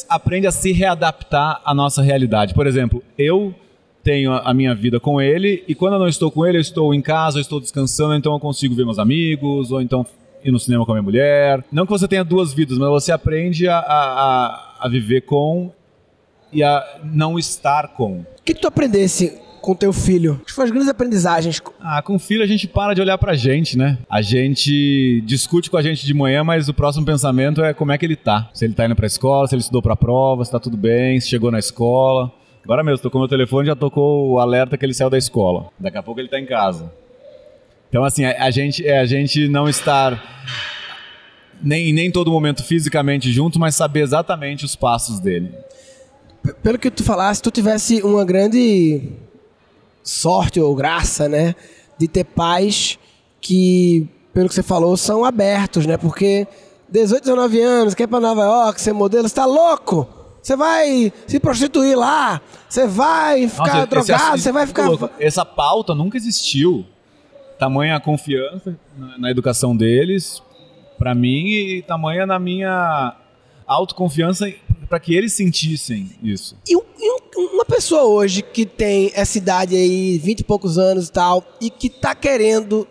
aprende 0.09 0.47
a 0.47 0.51
se 0.51 0.71
readaptar 0.71 1.62
à 1.63 1.73
nossa 1.73 2.01
realidade. 2.01 2.53
Por 2.53 2.65
exemplo, 2.65 3.03
eu 3.17 3.53
tenho 4.03 4.33
a 4.33 4.53
minha 4.53 4.73
vida 4.75 5.00
com 5.00 5.21
ele 5.21 5.63
e 5.67 5.75
quando 5.75 5.93
eu 5.93 6.00
não 6.00 6.07
estou 6.07 6.29
com 6.31 6.45
ele, 6.45 6.57
eu 6.57 6.62
estou 6.62 6.93
em 6.93 7.01
casa, 7.01 7.38
eu 7.38 7.41
estou 7.41 7.59
descansando, 7.59 8.15
então 8.15 8.33
eu 8.33 8.39
consigo 8.39 8.73
ver 8.75 8.85
meus 8.85 9.00
amigos 9.00 9.71
ou 9.71 9.81
então 9.81 10.05
ir 10.43 10.51
no 10.51 10.59
cinema 10.59 10.85
com 10.85 10.91
a 10.91 10.95
minha 10.95 11.03
mulher. 11.03 11.63
Não 11.71 11.85
que 11.85 11.91
você 11.91 12.07
tenha 12.07 12.23
duas 12.23 12.53
vidas, 12.53 12.77
mas 12.77 12.89
você 12.89 13.12
aprende 13.12 13.67
a, 13.67 13.77
a, 13.77 14.75
a- 14.81 14.89
viver 14.89 15.21
com 15.21 15.71
e 16.51 16.62
a 16.63 17.00
não 17.03 17.39
estar 17.39 17.89
com. 17.89 18.19
O 18.19 18.25
que 18.43 18.53
tu 18.53 18.67
aprendesse 18.67 19.39
com 19.63 19.74
teu 19.74 19.93
filho? 19.93 20.34
Acho 20.34 20.43
que 20.46 20.51
foi 20.51 20.65
as 20.65 20.70
grandes 20.72 20.89
aprendizagens. 20.89 21.62
Ah, 21.79 22.01
com 22.01 22.20
filho 22.20 22.43
a 22.43 22.46
gente 22.46 22.67
para 22.67 22.93
de 22.93 23.00
olhar 23.01 23.17
pra 23.17 23.34
gente, 23.34 23.77
né? 23.77 23.98
A 24.10 24.22
gente 24.22 25.22
discute 25.25 25.70
com 25.72 25.77
a 25.77 25.82
gente 25.82 26.05
de 26.05 26.13
manhã, 26.13 26.43
mas 26.43 26.67
o 26.67 26.74
próximo 26.74 27.05
pensamento 27.05 27.63
é 27.63 27.74
como 27.74 27.91
é 27.93 27.98
que 27.98 28.05
ele 28.05 28.15
tá. 28.17 28.50
Se 28.53 28.65
ele 28.65 28.74
tá 28.74 28.86
indo 28.86 28.96
pra 28.96 29.08
escola, 29.08 29.48
se 29.48 29.55
ele 29.55 29.62
estudou 29.62 29.82
pra 29.82 29.96
prova, 29.96 30.43
se 30.43 30.51
tá 30.51 30.60
tudo 30.60 30.75
bem, 30.75 31.20
se 31.22 31.29
chegou 31.29 31.50
na 31.50 31.60
escola. 31.60 32.29
Agora 32.63 32.84
mesmo, 32.84 33.00
tocou 33.01 33.20
meu 33.22 33.27
telefone 33.29 33.65
já 33.67 33.75
tocou 33.75 34.32
o 34.32 34.39
alerta 34.39 34.77
que 34.77 34.86
ele 34.86 34.93
saiu 34.93 35.10
da 35.10 35.17
escola. 35.17 35.67
Daqui 35.79 35.98
a 35.98 36.03
pouco 36.03 36.20
ele 36.20 36.27
tá 36.29 36.39
em 36.39 36.46
casa. 36.46 36.91
Então, 37.89 38.03
assim, 38.03 38.25
a, 38.25 38.46
a 38.46 38.51
gente 38.51 38.86
é 38.86 39.00
a 39.00 39.05
gente 39.05 39.48
não 39.48 39.70
estar 39.70 40.22
nem, 41.62 41.93
nem 41.93 42.12
todo 42.12 42.32
momento 42.32 42.63
fisicamente 42.63 43.32
junto, 43.32 43.60
mas 43.60 43.75
saber 43.75 44.01
exatamente 44.01 44.65
os 44.65 44.75
passos 44.75 45.20
dele. 45.20 45.51
P- 46.41 46.53
Pelo 46.55 46.77
que 46.77 46.91
tu 46.91 47.03
falasse, 47.03 47.41
tu 47.41 47.51
tivesse 47.51 48.01
uma 48.01 48.25
grande 48.25 49.10
sorte 50.03 50.60
ou 50.60 50.75
graça, 50.75 51.27
né? 51.29 51.55
De 51.98 52.07
ter 52.07 52.24
pais 52.24 53.00
que, 53.39 54.07
pelo 54.33 54.48
que 54.50 54.55
você 54.55 54.63
falou, 54.63 54.98
são 54.98 55.24
abertos, 55.24 55.86
né? 55.86 55.98
Porque 55.98 56.48
18, 56.89 57.24
19 57.24 57.62
anos, 57.62 57.93
quer 57.95 58.03
ir 58.03 58.07
pra 58.07 58.19
Nova 58.19 58.43
York, 58.43 58.81
ser 58.81 58.93
modelo, 58.93 59.27
você 59.27 59.36
tá 59.36 59.45
louco? 59.45 60.07
Você 60.41 60.55
vai 60.57 61.12
se 61.25 61.39
prostituir 61.39 61.98
lá, 61.98 62.41
você 62.67 62.86
vai 62.86 63.48
ficar 63.48 63.75
Nossa, 63.75 63.88
drogado, 63.88 64.38
você 64.38 64.51
vai 64.51 64.67
ficar. 64.67 64.88
louco. 64.88 65.10
Essa 65.17 65.45
pauta 65.45 65.95
nunca 65.95 66.17
existiu. 66.17 66.86
Tamanha 67.57 67.95
a 67.95 68.00
confiança 68.00 68.77
na, 68.98 69.17
na 69.17 69.31
educação 69.31 69.75
deles, 69.75 70.43
pra 70.98 71.15
mim, 71.15 71.48
e 71.48 71.81
tamanha 71.81 72.25
na 72.25 72.38
minha 72.39 73.15
autoconfiança 73.65 74.51
para 74.93 75.00
que 75.00 75.15
eles 75.15 75.33
sentissem 75.33 76.12
isso. 76.21 76.55
E, 76.69 76.73
e 76.75 76.77
um- 76.77 77.55
uma 77.55 77.65
pessoa 77.65 78.03
hoje 78.03 78.43
que 78.43 78.63
tem 78.63 79.12
essa 79.15 79.39
idade 79.39 79.75
aí, 79.75 80.19
20 80.19 80.41
e 80.41 80.43
poucos 80.43 80.77
anos 80.77 81.07
e 81.07 81.12
tal, 81.12 81.43
e 81.59 81.71
que 81.71 81.89
tá 81.89 82.13
querendo 82.13 82.88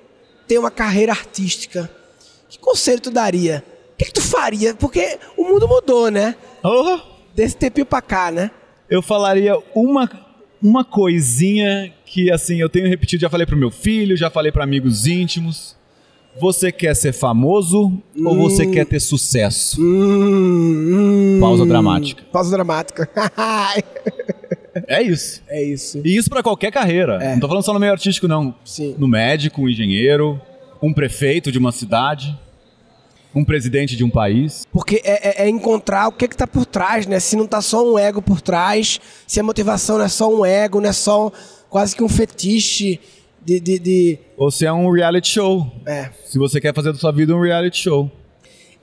ter 0.49 0.59
uma 0.59 0.69
carreira 0.71 1.13
artística, 1.13 1.89
que 2.49 2.59
conselho 2.59 3.01
tu 3.01 3.09
daria? 3.13 3.63
O 3.93 3.97
que, 3.99 4.07
que 4.07 4.15
tu 4.15 4.21
faria? 4.21 4.75
Porque 4.75 5.17
o 5.37 5.45
mundo 5.45 5.69
mudou, 5.69 6.11
né? 6.11 6.35
Oh, 6.65 6.99
Desse 7.37 7.57
tempinho 7.57 7.87
pra 7.87 8.03
cá, 8.03 8.33
né? 8.33 8.51
eu 8.91 9.01
falaria 9.01 9.55
uma, 9.73 10.11
uma 10.61 10.85
coisinha 10.85 11.95
que 12.05 12.33
assim 12.33 12.57
eu 12.61 12.69
tenho 12.69 12.89
repetido, 12.89 13.21
já 13.23 13.31
falei 13.31 13.47
pro 13.47 13.57
meu 13.57 13.71
filho, 13.71 14.17
já 14.17 14.29
falei 14.29 14.51
para 14.51 14.65
amigos 14.65 15.07
íntimos. 15.07 15.77
Você 16.41 16.73
quer 16.73 16.95
ser 16.97 17.13
famoso 17.13 17.93
ou 18.25 18.37
você 18.37 18.67
quer 18.67 18.87
ter 18.87 19.01
sucesso? 19.01 19.81
Hum, 19.81 21.35
hum. 21.37 21.41
Pausa 21.41 21.67
dramática. 21.67 22.23
Pausa 22.33 22.51
dramática. 22.51 23.09
É 24.89 25.03
isso. 25.03 25.43
é 25.49 25.63
isso. 25.63 26.01
E 26.03 26.17
isso 26.17 26.31
pra 26.31 26.43
qualquer 26.43 26.73
carreira. 26.73 27.19
Não 27.35 27.41
tô 27.41 27.47
falando 27.47 27.63
só 27.63 27.75
no 27.75 27.79
meio 27.79 27.93
artístico, 27.93 28.27
não. 28.27 28.55
Sim. 28.65 28.95
No 28.99 29.07
médico, 29.07 29.61
um 29.61 29.69
engenheiro, 29.69 30.41
um 30.83 30.95
prefeito 30.95 31.53
de 31.53 31.59
uma 31.59 31.71
cidade, 31.71 32.35
um 33.35 33.45
presidente 33.45 33.95
de 33.95 34.03
um 34.03 34.09
país. 34.09 34.67
Porque 34.73 35.03
é, 35.05 35.43
é- 35.43 35.45
é 35.45 35.49
encontrar 35.49 36.09
o 36.09 36.13
que 36.13 36.27
que 36.27 36.37
tá 36.37 36.47
por 36.47 36.65
trás, 36.65 37.07
né? 37.07 37.21
Se 37.21 37.37
não 37.37 37.47
tá 37.47 37.61
só 37.61 37.87
um 37.87 37.99
ego 37.99 38.23
por 38.23 38.41
trás, 38.41 38.99
se 39.27 39.39
a 39.39 39.43
motivação 39.43 39.99
não 39.99 40.07
é 40.07 40.09
só 40.09 40.35
um 40.35 40.45
ego, 40.45 40.81
não 40.81 40.89
é 40.89 40.93
só 40.93 41.31
quase 41.69 41.95
que 41.95 42.03
um 42.03 42.09
fetiche 42.09 42.99
de... 43.45 43.61
de, 43.61 43.79
de- 43.79 44.19
se 44.51 44.67
é 44.67 44.73
um 44.73 44.91
reality 44.91 45.29
show. 45.29 45.67
é. 45.87 46.11
Se 46.27 46.39
você 46.39 46.61
quer 46.61 46.75
fazer 46.75 46.93
da 46.93 46.99
sua 46.99 47.13
vida 47.13 47.35
um 47.35 47.41
reality 47.41 47.79
show. 47.79 48.11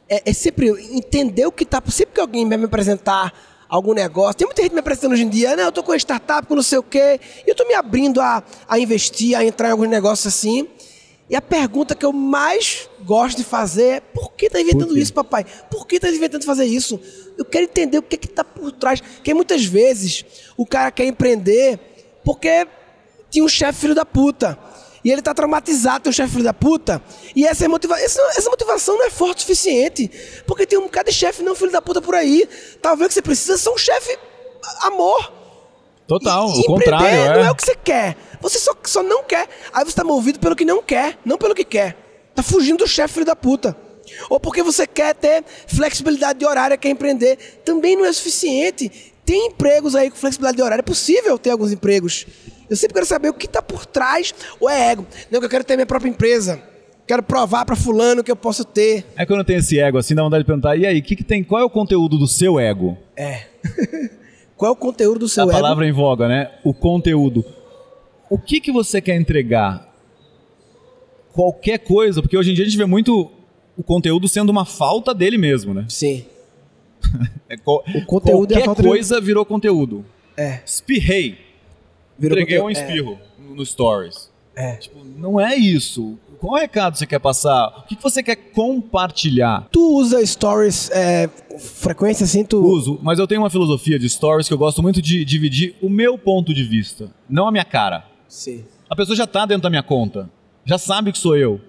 é, 0.08 0.30
é 0.30 0.34
sempre 0.34 0.70
entender 0.92 1.46
o 1.46 1.52
que 1.52 1.66
tá. 1.66 1.82
Sempre 1.90 2.16
que 2.16 2.22
alguém 2.22 2.48
vai 2.48 2.58
me 2.58 2.66
apresentar 2.66 3.34
algum 3.68 3.94
negócio, 3.94 4.36
tem 4.36 4.48
muita 4.48 4.64
gente 4.64 4.74
me 4.74 4.80
apresentando 4.80 5.12
hoje 5.14 5.22
em 5.24 5.30
dia, 5.30 5.56
não, 5.56 5.66
eu 5.66 5.72
tô 5.72 5.84
com 5.84 5.92
uma 5.92 5.98
startup, 5.98 6.48
com 6.48 6.56
não 6.56 6.64
sei 6.64 6.80
o 6.80 6.84
quê, 6.84 7.20
e 7.46 7.50
eu 7.52 7.54
tô 7.54 7.68
me 7.68 7.76
abrindo 7.76 8.20
a, 8.20 8.44
a 8.68 8.80
investir, 8.80 9.38
a 9.38 9.46
entrar 9.46 9.68
em 9.68 9.72
alguns 9.72 9.88
negócios 9.90 10.26
assim. 10.26 10.68
E 11.30 11.36
a 11.36 11.42
pergunta 11.42 11.94
que 11.94 12.04
eu 12.04 12.12
mais 12.12 12.90
gosto 13.06 13.38
de 13.38 13.44
fazer 13.44 13.84
é: 13.84 14.00
por 14.00 14.34
que 14.34 14.50
tá 14.50 14.60
inventando 14.60 14.98
isso, 14.98 15.14
papai? 15.14 15.46
Por 15.70 15.86
que 15.86 16.00
tá 16.00 16.10
inventando 16.10 16.44
fazer 16.44 16.66
isso? 16.66 17.00
Eu 17.38 17.46
quero 17.46 17.66
entender 17.66 18.00
o 18.00 18.02
que 18.02 18.18
que 18.18 18.28
tá 18.28 18.44
por 18.44 18.72
trás. 18.72 19.00
Porque 19.00 19.32
muitas 19.36 19.64
vezes 19.64 20.26
o 20.58 20.66
cara 20.66 20.90
quer 20.90 21.06
empreender 21.06 21.80
porque 22.26 22.68
tinha 23.30 23.44
um 23.44 23.48
chefe 23.50 23.80
filho 23.82 23.96
da 23.96 24.06
puta. 24.06 24.58
E 25.04 25.10
ele 25.12 25.22
tá 25.22 25.34
traumatizado, 25.34 26.04
tem 26.04 26.10
um 26.10 26.14
chefe 26.14 26.32
filho 26.34 26.44
da 26.44 26.54
puta. 26.54 27.02
E 27.36 27.46
essa, 27.46 27.68
motiva 27.70 27.98
essa, 28.00 28.22
essa 28.36 28.50
motivação 28.50 28.98
não 28.98 29.06
é 29.06 29.10
forte 29.10 29.38
o 29.38 29.42
suficiente. 29.42 30.12
Porque 30.46 30.66
tem 30.66 30.78
um 30.78 30.84
bocado 30.84 31.10
de 31.10 31.16
chefe 31.16 31.42
não 31.42 31.56
filho 31.56 31.72
da 31.72 31.82
puta 31.82 32.02
por 32.02 32.16
aí. 32.16 32.48
Talvez 32.82 33.06
o 33.06 33.08
que 33.10 33.14
você 33.14 33.22
precisa 33.22 33.58
ser 33.58 33.70
um 33.70 33.78
chefe 33.78 34.18
amor. 34.82 35.34
Total, 36.08 36.50
E- 36.50 36.60
o 36.62 36.64
contrário, 36.66 37.06
empreender 37.06 37.30
é. 37.32 37.34
não 37.38 37.46
é 37.46 37.52
o 37.52 37.56
que 37.56 37.64
você 37.64 37.76
quer. 37.76 38.18
Você 38.42 38.60
só, 38.60 38.74
só 38.86 39.04
não 39.04 39.24
quer. 39.24 39.48
Aí 39.72 39.86
você 39.86 39.96
tá 39.96 40.04
movido 40.04 40.40
pelo 40.40 40.56
que 40.56 40.66
não 40.66 40.82
quer, 40.82 41.18
não 41.24 41.38
pelo 41.38 41.54
que 41.56 41.64
quer. 41.64 41.96
Tá 42.36 42.42
fugindo 42.44 42.80
do 42.80 42.88
chefe 42.88 43.14
filho 43.16 43.26
da 43.26 43.36
puta. 43.36 43.78
Ou 44.30 44.40
porque 44.40 44.64
você 44.64 44.88
quer 44.88 45.14
ter 45.14 45.44
flexibilidade 45.68 46.40
de 46.40 46.46
horário, 46.46 46.78
quer 46.78 46.90
empreender. 46.90 47.38
Também 47.64 47.96
não 47.96 48.06
é 48.06 48.12
suficiente. 48.12 49.14
Tem 49.24 49.48
empregos 49.48 49.96
aí 49.96 50.10
com 50.10 50.18
flexibilidade 50.18 50.58
de 50.58 50.64
horário. 50.64 50.82
É 50.82 50.84
possível 50.84 51.38
ter 51.38 51.52
alguns 51.52 51.72
empregos. 51.72 52.26
Eu 52.70 52.76
sempre 52.76 52.94
quero 52.94 53.06
saber 53.06 53.30
o 53.30 53.34
que 53.34 53.48
tá 53.48 53.62
por 53.62 53.86
trás. 53.86 54.34
Ou 54.60 54.70
é 54.70 54.92
ego. 54.92 55.06
Não, 55.32 55.40
que 55.40 55.46
eu 55.46 55.50
quero 55.50 55.64
ter 55.64 55.76
minha 55.76 55.86
própria 55.86 56.10
empresa. 56.10 56.62
Quero 57.08 57.24
provar 57.24 57.66
pra 57.66 57.76
fulano 57.76 58.24
que 58.24 58.30
eu 58.32 58.36
posso 58.36 58.64
ter. 58.64 59.04
É 59.16 59.26
quando 59.26 59.44
tem 59.44 59.56
esse 59.58 59.80
ego 59.80 59.98
assim, 59.98 60.14
dá 60.14 60.22
vontade 60.22 60.44
de 60.44 60.48
perguntar, 60.48 60.76
e 60.78 60.86
aí, 60.86 61.02
que 61.02 61.16
que 61.16 61.24
tem, 61.24 61.44
qual 61.44 61.60
é 61.62 61.66
o 61.66 61.70
conteúdo 61.70 62.18
do 62.20 62.28
seu 62.28 62.60
ego? 62.60 62.98
É. 63.18 63.46
Qual 64.56 64.70
é 64.70 64.74
o 64.74 64.76
conteúdo 64.76 65.20
do 65.20 65.30
seu 65.30 65.44
a 65.44 65.48
ego? 65.48 65.54
palavra 65.54 65.88
em 65.88 65.92
voga, 65.94 66.28
né? 66.28 66.52
O 66.66 66.74
conteúdo. 66.74 67.46
O 68.30 68.38
que 68.38 68.60
que 68.60 68.74
você 68.74 69.00
quer 69.00 69.16
entregar? 69.16 69.88
Qualquer 71.34 71.78
coisa, 71.80 72.22
porque 72.22 72.38
hoje 72.38 72.52
em 72.52 72.54
dia 72.54 72.66
a 72.66 72.68
gente 72.68 72.78
vê 72.78 72.86
muito 72.86 73.32
o 73.78 73.82
conteúdo 73.84 74.28
sendo 74.28 74.50
uma 74.50 74.66
falta 74.66 75.14
dele 75.14 75.38
mesmo, 75.38 75.74
né? 75.74 75.86
Sim. 75.88 76.26
É 77.50 77.56
O 77.66 78.06
conteúdo 78.06 78.52
é 78.54 78.58
a 78.58 78.60
qualquer 78.60 78.66
falta 78.66 78.82
de- 78.84 78.88
coisa 78.90 79.20
virou 79.22 79.44
conteúdo. 79.46 80.06
É. 80.38 80.60
Espirrei, 80.66 81.38
Virou 82.20 82.38
entreguei 82.38 82.62
um. 82.62 82.70
É. 82.70 82.74
espirro 82.74 83.20
no, 83.40 83.56
no 83.56 83.66
stories. 83.66 84.30
É. 84.56 84.76
Tipo, 84.76 85.04
não 85.04 85.40
é 85.40 85.56
isso. 85.56 86.18
Qual 86.40 86.56
recado 86.56 86.98
você 86.98 87.06
quer 87.06 87.20
passar? 87.20 87.68
O 87.80 87.82
que 87.84 87.96
que 87.96 88.04
você 88.04 88.24
quer 88.24 88.36
compartilhar? 88.36 89.68
Tu 89.72 89.80
usa 89.98 90.26
stories 90.26 90.90
é, 90.92 91.30
frequência 91.58 92.24
assim? 92.24 92.46
Tu... 92.46 92.58
Uso, 92.58 92.98
mas 93.04 93.20
eu 93.20 93.28
tenho 93.28 93.42
uma 93.42 93.50
filosofia 93.50 94.00
de 94.00 94.10
stories 94.10 94.48
que 94.48 94.54
eu 94.54 94.58
gosto 94.58 94.82
muito 94.82 95.02
de 95.02 95.26
dividir 95.26 95.76
o 95.82 95.90
meu 95.90 96.18
ponto 96.18 96.54
de 96.54 96.64
vista, 96.64 97.12
não 97.30 97.48
a 97.48 97.52
minha 97.52 97.66
cara. 97.66 98.06
Sim. 98.28 98.64
A 98.90 98.96
pessoa 98.96 99.16
já 99.16 99.28
tá 99.28 99.46
dentro 99.46 99.64
da 99.64 99.70
minha 99.70 99.84
conta, 99.84 100.30
já 100.66 100.78
sabe 100.78 101.12
que 101.12 101.18
sou 101.18 101.36
eu. 101.36 101.60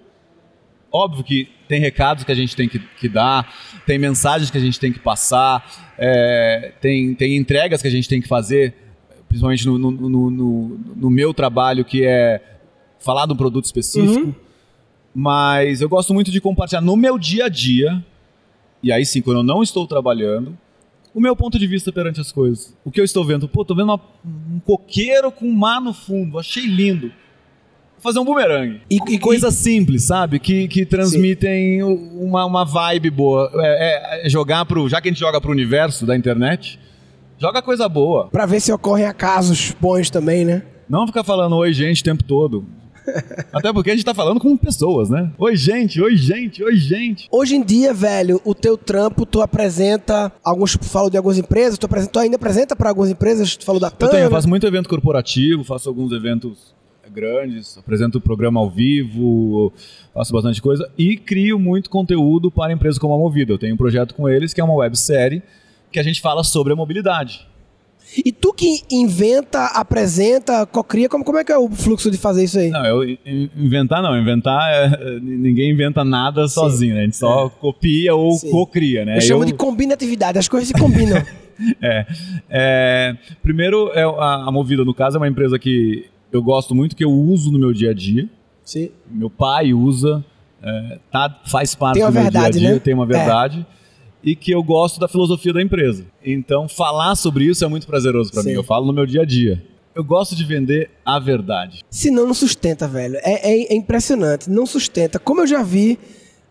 Óbvio 0.93 1.25
que 1.25 1.49
tem 1.69 1.81
recados 1.81 2.25
que 2.25 2.33
a 2.33 2.35
gente 2.35 2.55
tem 2.55 2.69
que, 2.69 2.79
que 2.79 3.09
dar, 3.09 3.53
tem 3.87 3.99
mensagens 3.99 4.51
que 4.51 4.59
a 4.59 4.61
gente 4.61 4.79
tem 4.79 4.93
que 4.93 4.99
passar, 4.99 5.93
é, 5.99 6.73
tem, 6.81 7.15
tem 7.15 7.37
entregas 7.37 7.83
que 7.83 7.89
a 7.89 7.91
gente 7.91 8.09
tem 8.09 8.21
que 8.21 8.29
fazer, 8.29 8.75
principalmente 9.31 9.65
no, 9.65 9.79
no, 9.79 9.91
no, 9.91 10.31
no- 10.97 11.11
meu 11.11 11.33
trabalho, 11.33 11.85
que 11.85 12.05
é 12.05 12.43
falar 12.99 13.25
de 13.27 13.33
um 13.33 13.37
produto 13.37 13.65
específico. 13.65 14.35
Mas 15.15 15.81
eu 15.81 15.89
gosto 15.89 16.13
muito 16.13 16.31
de 16.31 16.41
compartilhar 16.41 16.81
no 16.83 16.97
meu 16.97 17.19
dia 17.19 17.47
a 17.47 17.49
dia, 17.49 18.05
e 18.83 18.93
aí 18.93 19.05
sim, 19.07 19.23
quando 19.23 19.39
eu 19.39 19.43
não 19.43 19.63
estou 19.63 19.87
trabalhando, 19.87 20.57
o 21.15 21.21
meu 21.21 21.35
ponto 21.35 21.59
de 21.59 21.67
vista 21.67 21.91
perante 21.93 22.21
as 22.21 22.31
coisas. 22.31 22.77
O 22.85 22.91
que 22.91 23.01
eu 23.01 23.05
estou 23.05 23.25
vendo? 23.25 23.49
Pô, 23.49 23.65
tô 23.65 23.75
vendo 23.75 23.87
uma- 23.93 24.01
um 24.25 24.61
coqueiro 24.61 25.33
com 25.33 25.47
um 25.47 25.53
mar 25.55 25.81
no 25.81 25.93
fundo, 25.95 26.39
achei 26.39 26.67
lindo. 26.67 27.11
fazer 28.03 28.19
um 28.19 28.25
bumerangue. 28.25 28.81
E, 28.91 28.97
e 29.11 29.19
Coisas 29.19 29.53
simples, 29.55 30.05
sabe? 30.05 30.39
Que, 30.39 30.67
que 30.69 30.87
transmitem 30.87 31.83
uma, 31.83 32.47
uma 32.47 32.65
vibe 32.65 33.11
boa. 33.11 33.51
É, 33.57 34.23
é- 34.23 34.27
é 34.27 34.29
jogar 34.31 34.65
pro. 34.65 34.89
Já 34.89 35.03
que 35.03 35.09
a 35.09 35.11
gente 35.13 35.21
joga 35.21 35.39
pro 35.39 35.51
universo 35.51 36.07
da 36.07 36.17
internet, 36.17 36.81
joga 37.41 37.63
coisa 37.63 37.89
boa. 37.89 38.29
Pra 38.29 38.45
ver 38.45 38.61
se 38.61 38.71
ocorrem 38.71 39.07
acasos 39.07 39.75
bons 39.81 40.11
também, 40.11 40.45
né? 40.45 40.63
Não 40.89 41.07
ficar 41.07 41.25
falando 41.25 41.57
oi, 41.57 41.73
gente, 41.73 42.03
o 42.03 42.05
tempo 42.05 42.23
todo. 42.23 42.67
Até 43.51 43.73
porque 43.73 43.91
a 43.91 43.95
gente 43.95 44.05
tá 44.05 44.13
falando 44.13 44.39
com 44.39 44.57
pessoas, 44.57 45.09
né? 45.09 45.33
Oi, 45.39 45.57
gente, 45.57 46.01
oi, 46.03 46.17
gente, 46.17 46.63
oi, 46.63 46.77
gente. 46.77 47.27
Hoje 47.31 47.57
em 47.57 47.63
dia, 47.63 47.95
velho, 47.95 48.41
o 48.45 48.55
teu 48.55 48.77
trampo, 48.77 49.25
tu 49.25 49.41
apresenta, 49.41 50.31
alguns 50.45 50.77
falam 50.83 51.09
de 51.09 51.17
algumas 51.17 51.39
empresas, 51.39 51.79
tu, 51.79 51.87
apresenta, 51.87 52.13
tu 52.13 52.19
ainda 52.19 52.37
apresenta 52.37 52.77
pra 52.77 52.91
algumas 52.91 53.11
empresas, 53.11 53.57
tu 53.57 53.65
falou 53.65 53.81
da 53.81 53.89
Eu 53.89 53.93
Tana. 53.93 54.13
tenho, 54.13 54.25
eu 54.25 54.31
faço 54.31 54.49
muito 54.49 54.67
evento 54.67 54.89
corporativo, 54.89 55.65
faço 55.65 55.89
alguns 55.89 56.13
eventos 56.13 56.75
grandes, 57.11 57.77
apresento 57.77 58.19
o 58.19 58.21
programa 58.21 58.61
ao 58.61 58.71
vivo, 58.71 59.73
faço 60.15 60.33
bastante 60.33 60.63
coisa 60.63 60.89
e 60.97 61.17
crio 61.17 61.59
muito 61.59 61.91
conteúdo 61.91 62.53
para 62.53 62.73
empresas 62.73 62.99
como 62.99 63.15
a 63.15 63.19
Movida. 63.19 63.53
Eu 63.53 63.59
tenho 63.59 63.75
um 63.75 63.79
projeto 63.79 64.15
com 64.15 64.29
eles 64.29 64.55
que 64.55 64.61
é 64.61 64.65
uma 64.65 64.75
websérie 64.75 65.43
que 65.93 65.99
a 65.99 66.03
gente 66.03 66.21
fala 66.21 66.43
sobre 66.45 66.73
a 66.73 66.77
mobilidade. 66.77 67.47
E 68.25 68.33
tu 68.33 68.53
que 68.53 68.83
inventa, 68.91 69.67
apresenta, 69.67 70.67
cocria, 70.67 71.09
como, 71.09 71.25
como 71.25 71.39
é 71.39 71.45
que 71.45 71.53
é 71.53 71.57
o 71.59 71.71
fluxo 71.71 72.11
de 72.11 72.19
fazer 72.19 72.43
isso 72.43 72.59
aí? 72.59 72.69
Não, 72.69 72.85
eu 72.85 73.05
in- 73.05 73.49
inventar 73.57 74.03
não, 74.03 74.19
inventar 74.19 74.61
é, 74.73 75.21
ninguém 75.21 75.71
inventa 75.71 76.05
nada 76.05 76.49
sozinho, 76.49 76.95
né? 76.95 77.03
A 77.03 77.05
gente 77.05 77.17
só 77.17 77.49
copia 77.49 78.13
ou 78.15 78.33
Sim. 78.33 78.51
cocria, 78.51 79.05
né? 79.05 79.17
Eu 79.17 79.21
chamo 79.21 79.43
Eu- 79.43 79.47
de 79.47 79.55
combinatividade, 79.55 80.39
as 80.39 80.49
coisas 80.49 80.69
se 80.69 80.75
combinam. 80.75 81.23
É, 81.83 82.07
é, 82.49 83.17
primeiro, 83.43 83.91
é, 83.93 84.03
a, 84.03 84.45
a 84.47 84.51
Movida, 84.51 84.83
no 84.83 84.95
caso, 84.95 85.19
é 85.19 85.21
uma 85.21 85.29
empresa 85.29 85.59
que 85.59 86.07
eu 86.33 86.43
gosto 86.43 86.75
muito, 86.75 86.97
que 86.97 87.05
eu 87.05 87.11
uso 87.13 87.53
no 87.53 87.59
meu 87.59 87.71
dia 87.71 87.91
a 87.91 87.93
dia. 87.93 88.27
Sim. 88.65 88.89
Meu 89.11 89.29
pai 89.29 89.75
usa, 89.75 90.25
é, 90.63 90.99
tá, 91.13 91.39
faz 91.45 91.75
parte 91.75 91.99
do 91.99 92.05
meu 92.05 92.13
verdade, 92.13 92.33
dia 92.33 92.47
a 92.47 92.51
dia, 92.69 92.75
né? 92.77 92.81
tem 92.83 92.95
uma 92.95 93.05
verdade. 93.05 93.67
E 94.23 94.37
que 94.37 94.51
eu 94.53 94.63
gosto 94.63 95.01
da 95.01 95.09
filosofia 95.09 95.53
da 95.53 95.63
empresa. 95.63 96.05
Então, 96.25 96.69
falar 96.69 97.15
sobre 97.15 97.45
isso 97.45 97.65
é 97.65 97.69
muito 97.69 97.87
prazeroso 97.87 98.31
para 98.33 98.43
mim. 98.43 98.51
Eu 98.51 98.63
falo 98.63 98.87
no 98.87 98.93
meu 98.93 99.07
dia 99.07 99.23
a 99.23 99.25
dia. 99.25 99.63
Eu 99.95 100.05
gosto 100.05 100.37
de 100.37 100.45
vender 100.45 100.91
a 101.05 101.19
verdade. 101.19 101.81
Senão 101.91 102.27
não 102.27 102.35
sustenta, 102.35 102.87
velho. 102.87 103.17
É, 103.23 103.51
é- 103.51 103.73
é 103.73 103.75
impressionante, 103.77 104.49
não 104.49 104.65
sustenta. 104.67 105.19
Como 105.19 105.41
eu 105.41 105.47
já 105.47 105.63
vi, 105.63 105.99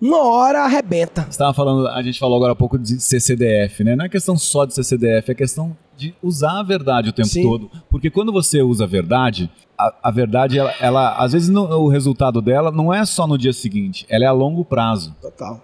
uma 0.02 0.24
hora 0.28 0.62
arrebenta. 0.64 1.22
Você 1.24 1.30
estava 1.32 1.54
falando, 1.54 1.88
a 1.88 2.02
gente 2.02 2.20
falou 2.20 2.36
agora 2.38 2.54
há 2.54 2.56
pouco 2.56 2.78
de 2.78 3.00
CCDF, 3.00 3.84
né? 3.84 3.96
Não 3.96 4.06
é 4.06 4.10
questão 4.10 4.38
só 4.38 4.66
de 4.66 4.74
CCDF, 4.74 5.32
é 5.32 5.36
questão 5.36 5.76
de 5.98 6.14
usar 6.24 6.60
a 6.60 6.64
verdade 6.64 7.10
o 7.10 7.14
tempo 7.14 7.28
Sim. 7.30 7.44
todo. 7.44 7.70
Porque 7.90 8.10
quando 8.10 8.32
você 8.32 8.62
usa 8.62 8.84
a 8.86 8.88
verdade, 8.88 9.50
a, 9.78 9.94
a 10.04 10.12
verdade, 10.12 10.58
ela, 10.58 10.74
ela- 10.80 11.16
às 11.18 11.34
vezes 11.34 11.50
não- 11.50 11.70
o 11.82 11.88
resultado 11.90 12.42
dela 12.42 12.72
não 12.72 12.94
é 12.94 13.06
só 13.06 13.28
no 13.28 13.38
dia 13.38 13.54
seguinte, 13.54 14.06
ela 14.10 14.24
é 14.26 14.28
a 14.28 14.32
longo 14.32 14.64
prazo. 14.66 15.16
Total. 15.22 15.62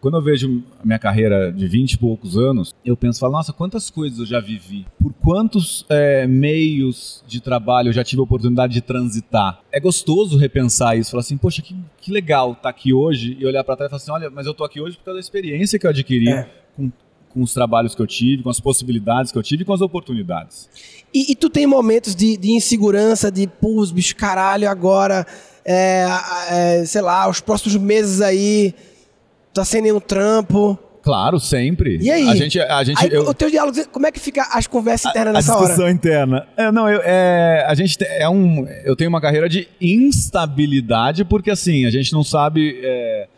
Quando 0.00 0.16
eu 0.16 0.22
vejo 0.22 0.62
a 0.82 0.86
minha 0.86 0.98
carreira 0.98 1.52
de 1.52 1.68
20 1.68 1.92
e 1.92 1.98
poucos 1.98 2.36
anos, 2.36 2.74
eu 2.84 2.96
penso, 2.96 3.20
falo, 3.20 3.32
nossa, 3.34 3.52
quantas 3.52 3.90
coisas 3.90 4.18
eu 4.18 4.26
já 4.26 4.40
vivi. 4.40 4.86
Por 5.00 5.12
quantos 5.12 5.84
é, 5.90 6.26
meios 6.26 7.22
de 7.26 7.40
trabalho 7.40 7.88
eu 7.88 7.92
já 7.92 8.02
tive 8.02 8.20
a 8.20 8.24
oportunidade 8.24 8.72
de 8.72 8.80
transitar. 8.80 9.60
É 9.70 9.78
gostoso 9.78 10.38
repensar 10.38 10.96
isso, 10.96 11.10
falar 11.10 11.20
assim, 11.20 11.36
poxa, 11.36 11.60
que, 11.62 11.76
que 12.00 12.10
legal 12.10 12.52
estar 12.52 12.68
aqui 12.70 12.92
hoje 12.94 13.36
e 13.38 13.44
olhar 13.44 13.62
para 13.62 13.76
trás 13.76 13.88
e 13.88 13.90
falar 13.90 14.02
assim, 14.02 14.24
olha, 14.24 14.30
mas 14.30 14.46
eu 14.46 14.54
tô 14.54 14.64
aqui 14.64 14.80
hoje 14.80 14.96
por 14.96 15.04
causa 15.04 15.16
da 15.16 15.20
experiência 15.20 15.78
que 15.78 15.86
eu 15.86 15.90
adquiri 15.90 16.28
É. 16.30 16.48
com, 16.76 16.90
com 17.28 17.42
os 17.42 17.52
trabalhos 17.52 17.94
que 17.94 18.00
eu 18.00 18.06
tive, 18.06 18.42
com 18.42 18.50
as 18.50 18.58
possibilidades 18.58 19.30
que 19.30 19.36
eu 19.38 19.42
tive 19.42 19.62
e 19.62 19.66
com 19.66 19.72
as 19.74 19.80
oportunidades. 19.82 20.68
E, 21.12 21.32
e 21.32 21.36
tu 21.36 21.50
tem 21.50 21.66
momentos 21.66 22.14
de, 22.14 22.36
de 22.36 22.52
insegurança, 22.52 23.30
de, 23.30 23.46
pô, 23.46 23.80
os 23.80 23.92
bichos, 23.92 24.14
caralho, 24.14 24.68
agora, 24.68 25.26
é, 25.64 26.06
é, 26.50 26.84
sei 26.86 27.02
lá, 27.02 27.28
os 27.28 27.40
próximos 27.40 27.76
meses 27.76 28.20
aí, 28.20 28.74
tá 29.54 29.64
sem 29.64 29.82
nenhum 29.82 30.00
trampo. 30.00 30.78
Claro, 31.02 31.40
sempre. 31.40 31.98
E 32.02 32.10
aí? 32.10 32.28
A 32.28 32.34
gente, 32.34 32.60
a 32.60 32.84
gente, 32.84 33.02
Aí, 33.02 33.10
eu- 33.10 33.22
o 33.26 33.32
teu 33.32 33.48
diálogo, 33.50 33.76
como 33.90 34.06
é 34.06 34.12
que 34.12 34.20
fica 34.20 34.42
as 34.52 34.66
conversas 34.66 35.10
internas 35.10 35.34
a 35.34 35.38
nessa 35.38 35.52
discussão 35.58 35.84
hora? 35.84 35.92
interna. 35.92 36.46
É, 36.58 36.70
não, 36.70 36.86
eu, 36.88 37.00
é, 37.02 37.64
a 37.66 37.74
gente 37.74 37.96
te- 37.96 38.04
é 38.04 38.28
um, 38.28 38.66
eu 38.84 38.94
tenho 38.94 39.08
uma 39.08 39.20
carreira 39.20 39.48
de 39.48 39.66
instabilidade 39.80 41.24
porque 41.24 41.50
assim 41.50 41.86
a 41.86 41.90
gente 41.90 42.12
não 42.12 42.22
sabe 42.22 42.78
é, 42.82 43.28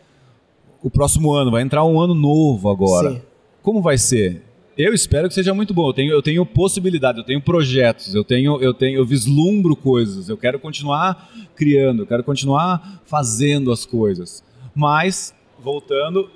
o 0.83 0.91
próximo 0.91 1.33
ano 1.33 1.51
vai 1.53 1.63
entrar 1.63 1.85
um 1.85 2.01
ano 2.01 2.15
novo 2.15 2.69
agora. 2.69 3.13
Sim. 3.13 3.23
Como 3.63 3.81
vai 3.81 3.97
ser? 3.97 4.43
Eu 4.77 4.93
espero 4.93 5.29
que 5.29 5.35
seja 5.35 5.55
muito 5.55 5.73
bom. 5.73 5.87
Eu 5.89 5.93
tenho, 5.93 6.13
eu 6.13 6.23
tenho 6.23 6.45
possibilidade, 6.47 7.19
eu 7.19 7.25
tenho 7.25 7.41
projetos, 7.41 8.15
eu 8.15 8.25
tenho, 8.25 8.61
eu 8.61 8.75
tenho, 8.75 8.99
eu 8.99 9.07
vislumbro 9.07 9.77
coisas. 9.77 10.29
Eu 10.29 10.37
quero 10.37 10.59
continuar 10.59 11.31
criando, 11.55 12.03
eu 12.03 12.07
quero 12.07 12.25
continuar 12.25 13.01
fazendo 13.07 13.71
as 13.71 13.87
coisas. 13.87 14.43
Mas 14.75 15.33
voltando, 15.63 16.29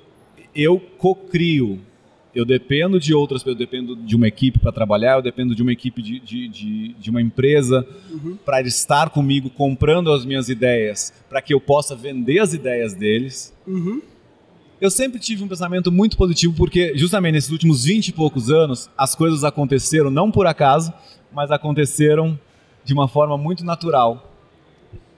eu 0.55 0.79
cocrio. 0.79 1.79
Eu 2.35 2.45
dependo 2.45 2.99
de 2.99 3.15
outras 3.15 3.43
eu 3.43 3.55
dependo 3.55 3.95
de 3.95 4.15
uma 4.15 4.27
equipe 4.27 4.59
para 4.59 4.71
trabalhar, 4.71 5.15
eu 5.15 5.21
dependo 5.23 5.55
de 5.55 5.61
uma 5.63 5.71
equipe 5.71 6.03
de, 6.03 6.19
de, 6.19 6.47
de, 6.47 6.87
de 6.93 7.09
uma 7.09 7.21
empresa 7.21 7.87
para 8.45 8.61
estar 8.61 9.09
comigo 9.09 9.49
comprando 9.49 10.11
as 10.11 10.23
minhas 10.23 10.47
ideias, 10.47 11.11
para 11.27 11.41
que 11.41 11.51
eu 11.53 11.59
possa 11.59 11.95
vender 11.95 12.39
as 12.39 12.53
ideias 12.53 12.93
deles. 12.93 13.53
Uhum. 13.65 14.01
Eu 14.79 14.91
sempre 14.91 15.19
tive 15.19 15.43
um 15.43 15.47
pensamento 15.47 15.91
muito 15.91 16.15
positivo, 16.15 16.53
porque 16.55 16.95
justamente 16.95 17.33
nesses 17.33 17.49
últimos 17.49 17.85
20 17.85 18.09
e 18.09 18.13
poucos 18.13 18.51
anos, 18.51 18.87
as 18.95 19.15
coisas 19.15 19.43
aconteceram 19.43 20.11
não 20.11 20.29
por 20.29 20.45
acaso, 20.45 20.93
mas 21.33 21.49
aconteceram 21.49 22.39
de 22.85 22.93
uma 22.93 23.07
forma 23.07 23.35
muito 23.35 23.65
natural. 23.65 24.36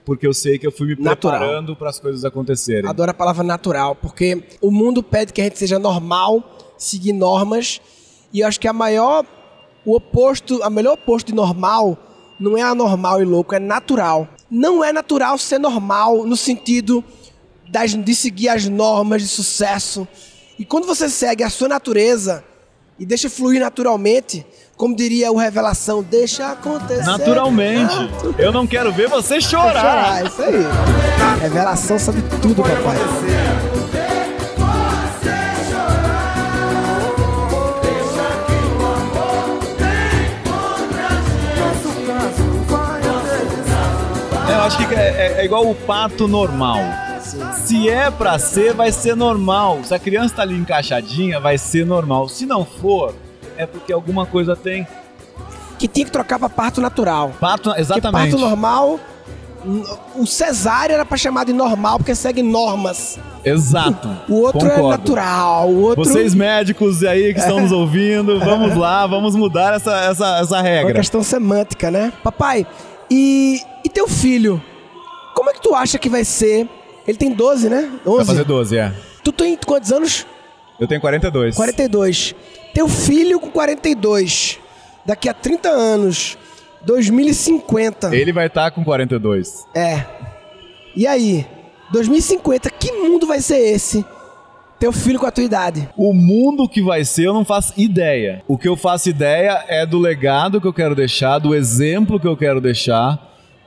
Porque 0.04 0.26
eu 0.26 0.34
sei 0.34 0.58
que 0.58 0.66
eu 0.66 0.72
fui 0.72 0.88
me 0.88 1.02
Natural. 1.02 1.38
preparando 1.38 1.76
para 1.76 1.90
as 1.90 2.00
coisas 2.00 2.24
acontecerem. 2.24 2.88
Adoro 2.88 3.10
a 3.10 3.14
palavra 3.14 3.44
natural, 3.44 3.94
porque 3.94 4.42
o 4.60 4.70
mundo 4.70 5.02
pede 5.02 5.32
que 5.32 5.40
a 5.40 5.44
gente 5.44 5.58
seja 5.58 5.78
normal, 5.78 6.58
seguir 6.78 7.12
normas, 7.12 7.80
e 8.32 8.40
eu 8.40 8.48
acho 8.48 8.58
que 8.58 8.68
a 8.68 8.72
maior, 8.72 9.24
o 9.84 9.94
oposto, 9.94 10.62
a 10.62 10.70
melhor 10.70 10.94
oposto 10.94 11.28
de 11.28 11.34
normal 11.34 11.98
não 12.38 12.56
é 12.56 12.62
anormal 12.62 13.20
e 13.20 13.24
louco, 13.24 13.54
é 13.54 13.58
natural. 13.58 14.26
Não 14.50 14.82
é 14.82 14.92
natural 14.92 15.36
ser 15.36 15.58
normal 15.58 16.24
no 16.24 16.36
sentido 16.36 17.04
das, 17.68 17.94
de 17.94 18.14
seguir 18.14 18.48
as 18.48 18.66
normas 18.66 19.22
de 19.22 19.28
sucesso. 19.28 20.08
E 20.58 20.64
quando 20.64 20.86
você 20.86 21.08
segue 21.08 21.44
a 21.44 21.50
sua 21.50 21.68
natureza 21.68 22.42
e 22.98 23.04
deixa 23.06 23.30
fluir 23.30 23.60
naturalmente, 23.60 24.44
como 24.80 24.96
diria 24.96 25.30
o 25.30 25.36
Revelação, 25.36 26.02
deixa 26.02 26.52
acontecer. 26.52 27.04
Naturalmente. 27.04 27.94
Eu 28.38 28.50
não 28.50 28.66
quero 28.66 28.90
ver 28.90 29.08
você 29.10 29.38
chorar. 29.38 29.74
Chorar, 29.74 30.24
isso 30.24 30.42
aí. 30.42 30.66
Revelação 31.42 31.98
sabe 31.98 32.22
tudo, 32.40 32.62
papai. 32.62 32.96
Eu 44.48 44.60
acho 44.62 44.78
que 44.78 44.94
é, 44.94 44.98
é- 44.98 45.34
é 45.40 45.44
igual 45.44 45.68
o 45.68 45.74
pato 45.74 46.26
normal. 46.26 46.78
Se 47.54 47.88
é 47.88 48.10
pra 48.10 48.38
ser, 48.38 48.74
vai 48.74 48.90
ser 48.90 49.14
normal. 49.14 49.78
Se 49.84 49.94
a 49.94 49.98
criança 49.98 50.36
tá 50.36 50.42
ali 50.42 50.56
encaixadinha, 50.56 51.38
vai 51.38 51.56
ser 51.56 51.86
normal. 51.86 52.28
Se 52.28 52.44
não 52.44 52.64
for, 52.64 53.14
é 53.60 53.66
porque 53.66 53.92
alguma 53.92 54.26
coisa 54.26 54.56
tem. 54.56 54.86
Que 55.78 55.86
tinha 55.88 56.04
que 56.04 56.12
trocar 56.12 56.38
pra 56.38 56.48
parto 56.48 56.80
natural. 56.80 57.32
Porque 57.38 57.80
exatamente. 57.80 58.30
parto 58.32 58.38
normal, 58.38 59.00
o 60.14 60.26
cesárea 60.26 60.94
era 60.94 61.04
pra 61.04 61.16
chamar 61.16 61.44
de 61.44 61.52
normal, 61.52 61.98
porque 61.98 62.14
segue 62.14 62.42
normas. 62.42 63.18
Exato. 63.44 64.08
O 64.28 64.34
outro 64.40 64.66
é 64.66 64.70
Concordo. 64.70 64.88
natural, 64.90 65.68
o 65.68 65.80
outro 65.82 66.04
Vocês 66.04 66.34
médicos 66.34 67.02
aí 67.02 67.32
que 67.32 67.40
estão 67.40 67.60
nos 67.60 67.72
ouvindo, 67.72 68.38
vamos 68.40 68.76
lá, 68.76 69.06
vamos 69.06 69.34
mudar 69.34 69.74
essa, 69.74 69.94
essa, 70.00 70.38
essa 70.38 70.56
é 70.56 70.58
uma 70.58 70.62
regra. 70.62 70.94
questão 70.94 71.22
semântica, 71.22 71.90
né? 71.90 72.12
Papai, 72.22 72.66
e, 73.10 73.60
e 73.84 73.88
teu 73.88 74.06
filho? 74.08 74.62
Como 75.34 75.50
é 75.50 75.52
que 75.54 75.62
tu 75.62 75.74
acha 75.74 75.98
que 75.98 76.08
vai 76.08 76.24
ser? 76.24 76.68
Ele 77.06 77.16
tem 77.16 77.32
12, 77.32 77.68
né? 77.68 77.90
11. 78.06 78.16
Vai 78.18 78.26
fazer 78.26 78.44
12, 78.44 78.76
é. 78.76 78.92
Tu 79.24 79.32
tem 79.32 79.56
quantos 79.66 79.90
anos? 79.92 80.26
Eu 80.80 80.88
tenho 80.88 81.00
42. 81.00 81.54
42. 81.54 82.34
Teu 82.72 82.88
filho 82.88 83.38
com 83.38 83.50
42. 83.50 84.58
Daqui 85.04 85.28
a 85.28 85.34
30 85.34 85.68
anos. 85.68 86.38
2050. 86.82 88.14
Ele 88.16 88.32
vai 88.32 88.46
estar 88.46 88.70
com 88.70 88.82
42. 88.82 89.66
É. 89.74 90.04
E 90.96 91.06
aí? 91.06 91.46
2050, 91.92 92.70
que 92.70 92.92
mundo 92.92 93.26
vai 93.26 93.40
ser 93.40 93.58
esse? 93.58 94.04
Teu 94.78 94.92
filho 94.92 95.18
com 95.18 95.26
a 95.26 95.30
tua 95.30 95.44
idade. 95.44 95.88
O 95.96 96.14
mundo 96.14 96.66
que 96.66 96.80
vai 96.80 97.04
ser, 97.04 97.26
eu 97.26 97.34
não 97.34 97.44
faço 97.44 97.74
ideia. 97.76 98.42
O 98.48 98.56
que 98.56 98.66
eu 98.66 98.76
faço 98.76 99.10
ideia 99.10 99.62
é 99.68 99.84
do 99.84 99.98
legado 99.98 100.60
que 100.60 100.66
eu 100.66 100.72
quero 100.72 100.94
deixar, 100.94 101.38
do 101.38 101.54
exemplo 101.54 102.18
que 102.18 102.26
eu 102.26 102.36
quero 102.36 102.62
deixar, 102.62 103.18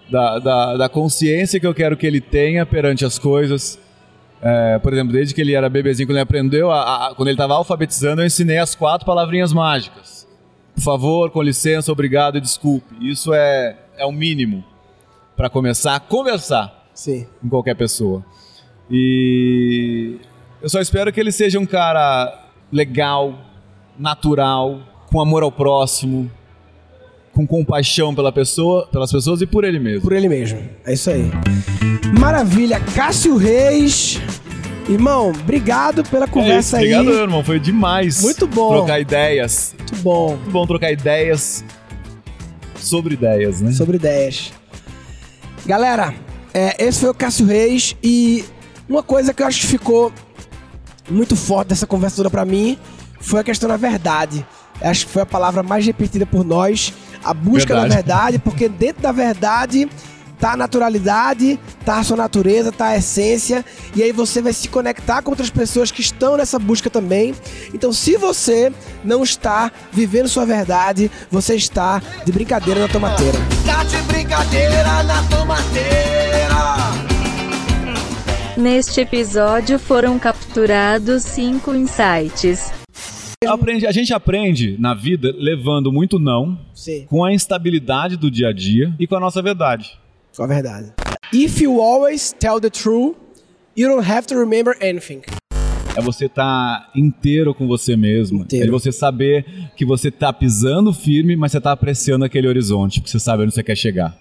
da, 0.10 0.40
da, 0.40 0.78
da 0.78 0.90
consciência 0.90 1.60
que 1.60 1.68
eu 1.68 1.74
quero 1.74 1.96
que 1.96 2.08
ele 2.08 2.20
tenha 2.20 2.66
perante 2.66 3.06
as 3.06 3.20
coisas. 3.20 3.78
É, 4.46 4.78
por 4.80 4.92
exemplo, 4.92 5.14
desde 5.14 5.34
que 5.34 5.40
ele 5.40 5.54
era 5.54 5.70
bebezinho, 5.70 6.06
quando 6.06 6.18
ele 6.18 6.24
aprendeu, 6.24 6.70
a- 6.70 7.08
a- 7.08 7.16
quando 7.16 7.30
ele 7.30 7.36
estava 7.36 7.54
alfabetizando, 7.54 8.22
eu 8.22 8.26
ensinei 8.26 8.58
as 8.58 8.76
quatro 8.76 9.06
palavrinhas 9.06 9.54
mágicas. 9.54 10.28
Por 10.76 10.82
favor, 10.84 11.32
com 11.32 11.42
licença, 11.42 11.92
obrigado 11.92 12.38
e 12.38 12.42
desculpe. 12.42 12.94
Isso 13.00 13.34
é, 13.34 13.78
é 13.98 14.06
o 14.06 14.12
mínimo. 14.12 14.64
para 15.36 15.50
começar 15.50 15.96
a 15.96 16.00
conversar 16.00 16.88
Sim. 16.94 17.26
com 17.42 17.50
qualquer 17.50 17.76
pessoa. 17.76 18.24
E 18.90 20.18
eu 20.62 20.70
só 20.70 20.80
espero 20.80 21.12
que 21.12 21.20
ele 21.20 21.32
seja 21.32 21.58
um 21.60 21.66
cara 21.66 22.48
legal, 22.72 23.34
natural, 23.98 24.80
com 25.12 25.20
amor 25.20 25.42
ao 25.42 25.52
próximo, 25.52 26.30
com 27.34 27.46
compaixão 27.48 28.14
pela 28.14 28.32
pessoa, 28.32 28.88
pelas 28.88 29.12
pessoas 29.12 29.42
e 29.42 29.46
por 29.46 29.64
ele 29.64 29.80
mesmo. 29.80 30.02
Por 30.02 30.14
ele 30.14 30.30
mesmo. 30.30 30.60
É 30.86 30.94
isso 30.94 31.10
aí. 31.10 31.32
Maravilha. 32.20 32.80
Cássio 32.80 33.36
Reis. 33.38 34.22
Irmão, 34.88 35.30
obrigado 35.30 36.04
pela 36.04 36.28
conversa 36.28 36.78
é 36.78 36.86
isso, 36.86 36.94
aí. 36.96 36.96
Obrigado, 36.96 37.22
irmão. 37.24 37.44
Foi 37.44 37.60
demais. 37.60 38.22
Muito 38.22 38.46
bom. 38.48 38.78
Trocar 38.78 39.00
ideias. 39.00 39.74
Muito 39.78 39.96
bom. 39.98 40.30
Muito 40.36 40.52
bom 40.52 40.68
trocar 40.68 40.92
ideias 40.92 41.64
sobre 42.76 43.14
ideias, 43.14 43.62
né? 43.62 43.72
Sobre 43.72 43.96
ideias. 43.96 44.52
Galera, 45.66 46.14
é, 46.54 46.76
esse 46.86 47.00
foi 47.00 47.10
o 47.10 47.14
Cássio 47.14 47.46
Reis 47.46 47.96
e 48.04 48.44
uma 48.88 49.02
coisa 49.02 49.34
que 49.34 49.42
eu 49.42 49.48
acho 49.48 49.62
que 49.62 49.68
ficou 49.68 50.12
muito 51.10 51.36
forte 51.36 51.70
dessa 51.70 51.88
conversa 51.88 52.18
toda 52.18 52.30
pra 52.30 52.46
mim 52.46 52.78
foi 53.20 53.40
a 53.40 53.44
questão 53.44 53.70
da 53.70 53.78
verdade. 53.78 54.46
Acho 54.82 55.06
que 55.06 55.12
foi 55.12 55.22
a 55.22 55.26
palavra 55.26 55.64
mais 55.64 55.86
repetida 55.86 56.26
por 56.26 56.44
nós, 56.44 56.94
a 57.24 57.34
busca 57.34 57.74
Verdade. 57.74 57.90
da 57.90 57.96
verdade, 57.96 58.40
porque 58.40 58.68
dentro 58.68 59.04
da 59.04 59.12
verdade 59.12 59.90
tá 60.40 60.54
a 60.54 60.58
naturalidade, 60.58 61.58
tá 61.86 62.00
a 62.00 62.04
sua 62.04 62.18
natureza, 62.18 62.70
tá 62.70 62.88
a 62.88 62.98
essência, 62.98 63.64
e 63.96 64.04
aí 64.04 64.12
você 64.12 64.42
vai 64.42 64.52
se 64.52 64.68
conectar 64.68 65.22
com 65.22 65.32
outras 65.32 65.50
pessoas 65.50 65.90
que 65.90 66.02
estão 66.02 66.36
nessa 66.36 66.60
busca 66.60 66.90
também. 66.90 67.34
Então, 67.74 67.94
se 67.94 68.18
você 68.18 68.70
não 69.06 69.24
está 69.24 69.72
vivendo 69.90 70.28
sua 70.28 70.46
verdade, 70.46 71.10
você 71.32 71.56
está 71.56 72.02
de 72.26 72.32
brincadeira 72.34 72.82
na 72.82 72.90
tomateira. 72.90 73.38
Tá 73.66 73.86
de 73.86 73.96
brincadeira 74.02 75.04
na 75.04 75.24
tomateira. 75.30 76.14
Neste 78.58 79.00
episódio 79.02 79.80
foram 79.80 80.20
capturados 80.20 81.24
cinco 81.24 81.74
insights. 81.74 82.83
Aprende- 83.48 83.86
a 83.88 83.92
gente 83.92 84.14
aprende 84.14 84.76
na 84.80 84.94
vida 84.94 85.34
levando 85.38 85.92
muito 85.92 86.18
não, 86.20 86.58
Sim, 86.74 87.06
com 87.08 87.24
a 87.24 87.34
instabilidade 87.34 88.18
do 88.18 88.30
dia 88.32 88.50
a 88.50 88.54
dia 88.54 88.94
e 89.00 89.06
com 89.08 89.16
a 89.16 89.20
nossa 89.20 89.42
verdade. 89.42 89.98
com 90.36 90.44
a 90.44 90.48
verdade. 90.48 90.92
If 91.34 91.62
you 91.62 91.82
always 91.82 92.34
tell 92.38 92.60
the 92.60 92.70
truth, 92.70 93.16
you 93.76 93.88
don't 93.88 94.10
have 94.10 94.28
to 94.28 94.36
remember 94.36 94.76
anything. 94.82 95.22
É 95.96 96.02
você 96.02 96.26
estar 96.26 96.90
inteiro 96.96 97.54
com 97.54 97.68
você 97.68 97.96
mesmo. 97.96 98.42
Inteiro. 98.42 98.68
É 98.68 98.72
você 98.72 98.92
saber 98.92 99.46
que 99.78 99.86
você 99.86 100.10
tá 100.10 100.34
pisando 100.34 100.92
firme, 100.92 101.36
mas 101.36 101.52
você 101.52 101.62
tá 101.62 101.72
apreciando 101.72 102.26
aquele 102.26 102.48
horizonte, 102.48 103.00
porque 103.00 103.12
você 103.12 103.20
sabe 103.20 103.44
onde 103.44 103.54
você 103.54 103.62
quer 103.62 103.76
chegar. 103.78 104.18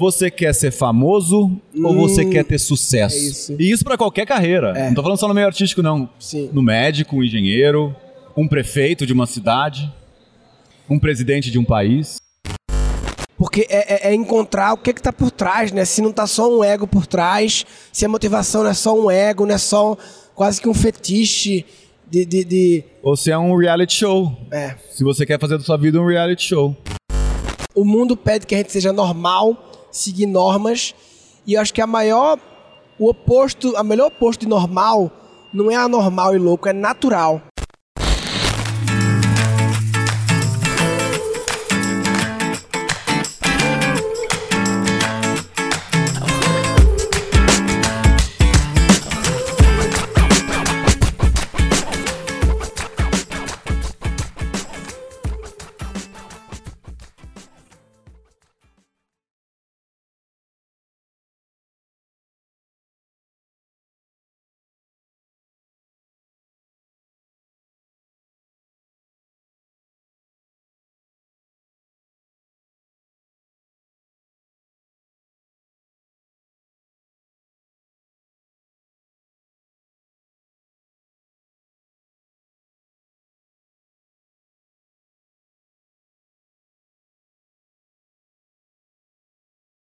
Você 0.00 0.30
quer 0.30 0.54
ser 0.54 0.70
famoso 0.70 1.60
ou 1.84 1.94
você 1.94 2.24
quer 2.24 2.42
ter 2.42 2.58
sucesso? 2.58 3.14
é 3.16 3.18
isso. 3.18 3.56
E 3.58 3.70
isso 3.70 3.84
pra 3.84 3.98
qualquer 3.98 4.24
carreira. 4.24 4.72
É. 4.74 4.86
Não 4.86 4.94
tô 4.94 5.02
falando 5.02 5.18
só 5.18 5.28
no 5.28 5.34
meio 5.34 5.46
artístico, 5.46 5.82
não. 5.82 6.08
Sim. 6.18 6.48
No 6.54 6.62
médico, 6.62 7.16
um 7.16 7.22
engenheiro, 7.22 7.94
um 8.34 8.48
prefeito 8.48 9.04
de 9.04 9.12
uma 9.12 9.26
cidade, 9.26 9.92
um 10.88 10.98
presidente 10.98 11.50
de 11.50 11.58
um 11.58 11.64
país. 11.66 12.16
Porque 13.36 13.66
é, 13.68 14.08
é- 14.08 14.10
é 14.10 14.14
encontrar 14.14 14.72
o 14.72 14.78
que 14.78 14.94
que 14.94 15.02
tá 15.02 15.12
por 15.12 15.30
trás, 15.30 15.70
né? 15.70 15.84
Se 15.84 16.00
não 16.00 16.12
tá 16.12 16.26
só 16.26 16.50
um 16.50 16.64
ego 16.64 16.86
por 16.86 17.06
trás, 17.06 17.66
se 17.92 18.02
a 18.02 18.08
motivação 18.08 18.62
não 18.62 18.70
é 18.70 18.74
só 18.74 18.98
um 18.98 19.10
ego, 19.10 19.44
não 19.44 19.54
é 19.54 19.58
só 19.58 19.98
quase 20.34 20.62
que 20.62 20.68
um 20.68 20.72
fetiche 20.74 21.66
de... 22.10 22.24
de, 22.24 22.42
de- 22.42 22.84
Ou 23.02 23.14
se 23.18 23.30
é 23.30 23.36
um 23.36 23.54
reality 23.54 23.92
show. 23.92 24.34
é. 24.50 24.76
Se 24.90 25.04
você 25.04 25.26
quer 25.26 25.38
fazer 25.38 25.58
da 25.58 25.64
sua 25.64 25.76
vida 25.76 26.00
um 26.00 26.06
reality 26.06 26.42
show. 26.42 26.74
O 27.74 27.84
mundo 27.84 28.16
pede 28.16 28.46
que 28.46 28.54
a 28.54 28.58
gente 28.58 28.72
seja 28.72 28.92
normal, 28.94 29.66
seguir 29.90 30.26
normas, 30.26 30.94
e 31.46 31.54
eu 31.54 31.60
acho 31.60 31.72
que 31.74 31.82
a 31.82 31.86
maior... 31.86 32.38
O 32.98 33.08
oposto, 33.08 33.74
a 33.78 33.82
melhor 33.82 34.08
oposto 34.08 34.42
de 34.42 34.46
normal 34.46 35.10
não 35.54 35.70
é 35.70 35.74
anormal 35.74 36.36
e 36.36 36.38
louco, 36.38 36.68
é 36.68 36.72
natural. 36.74 37.40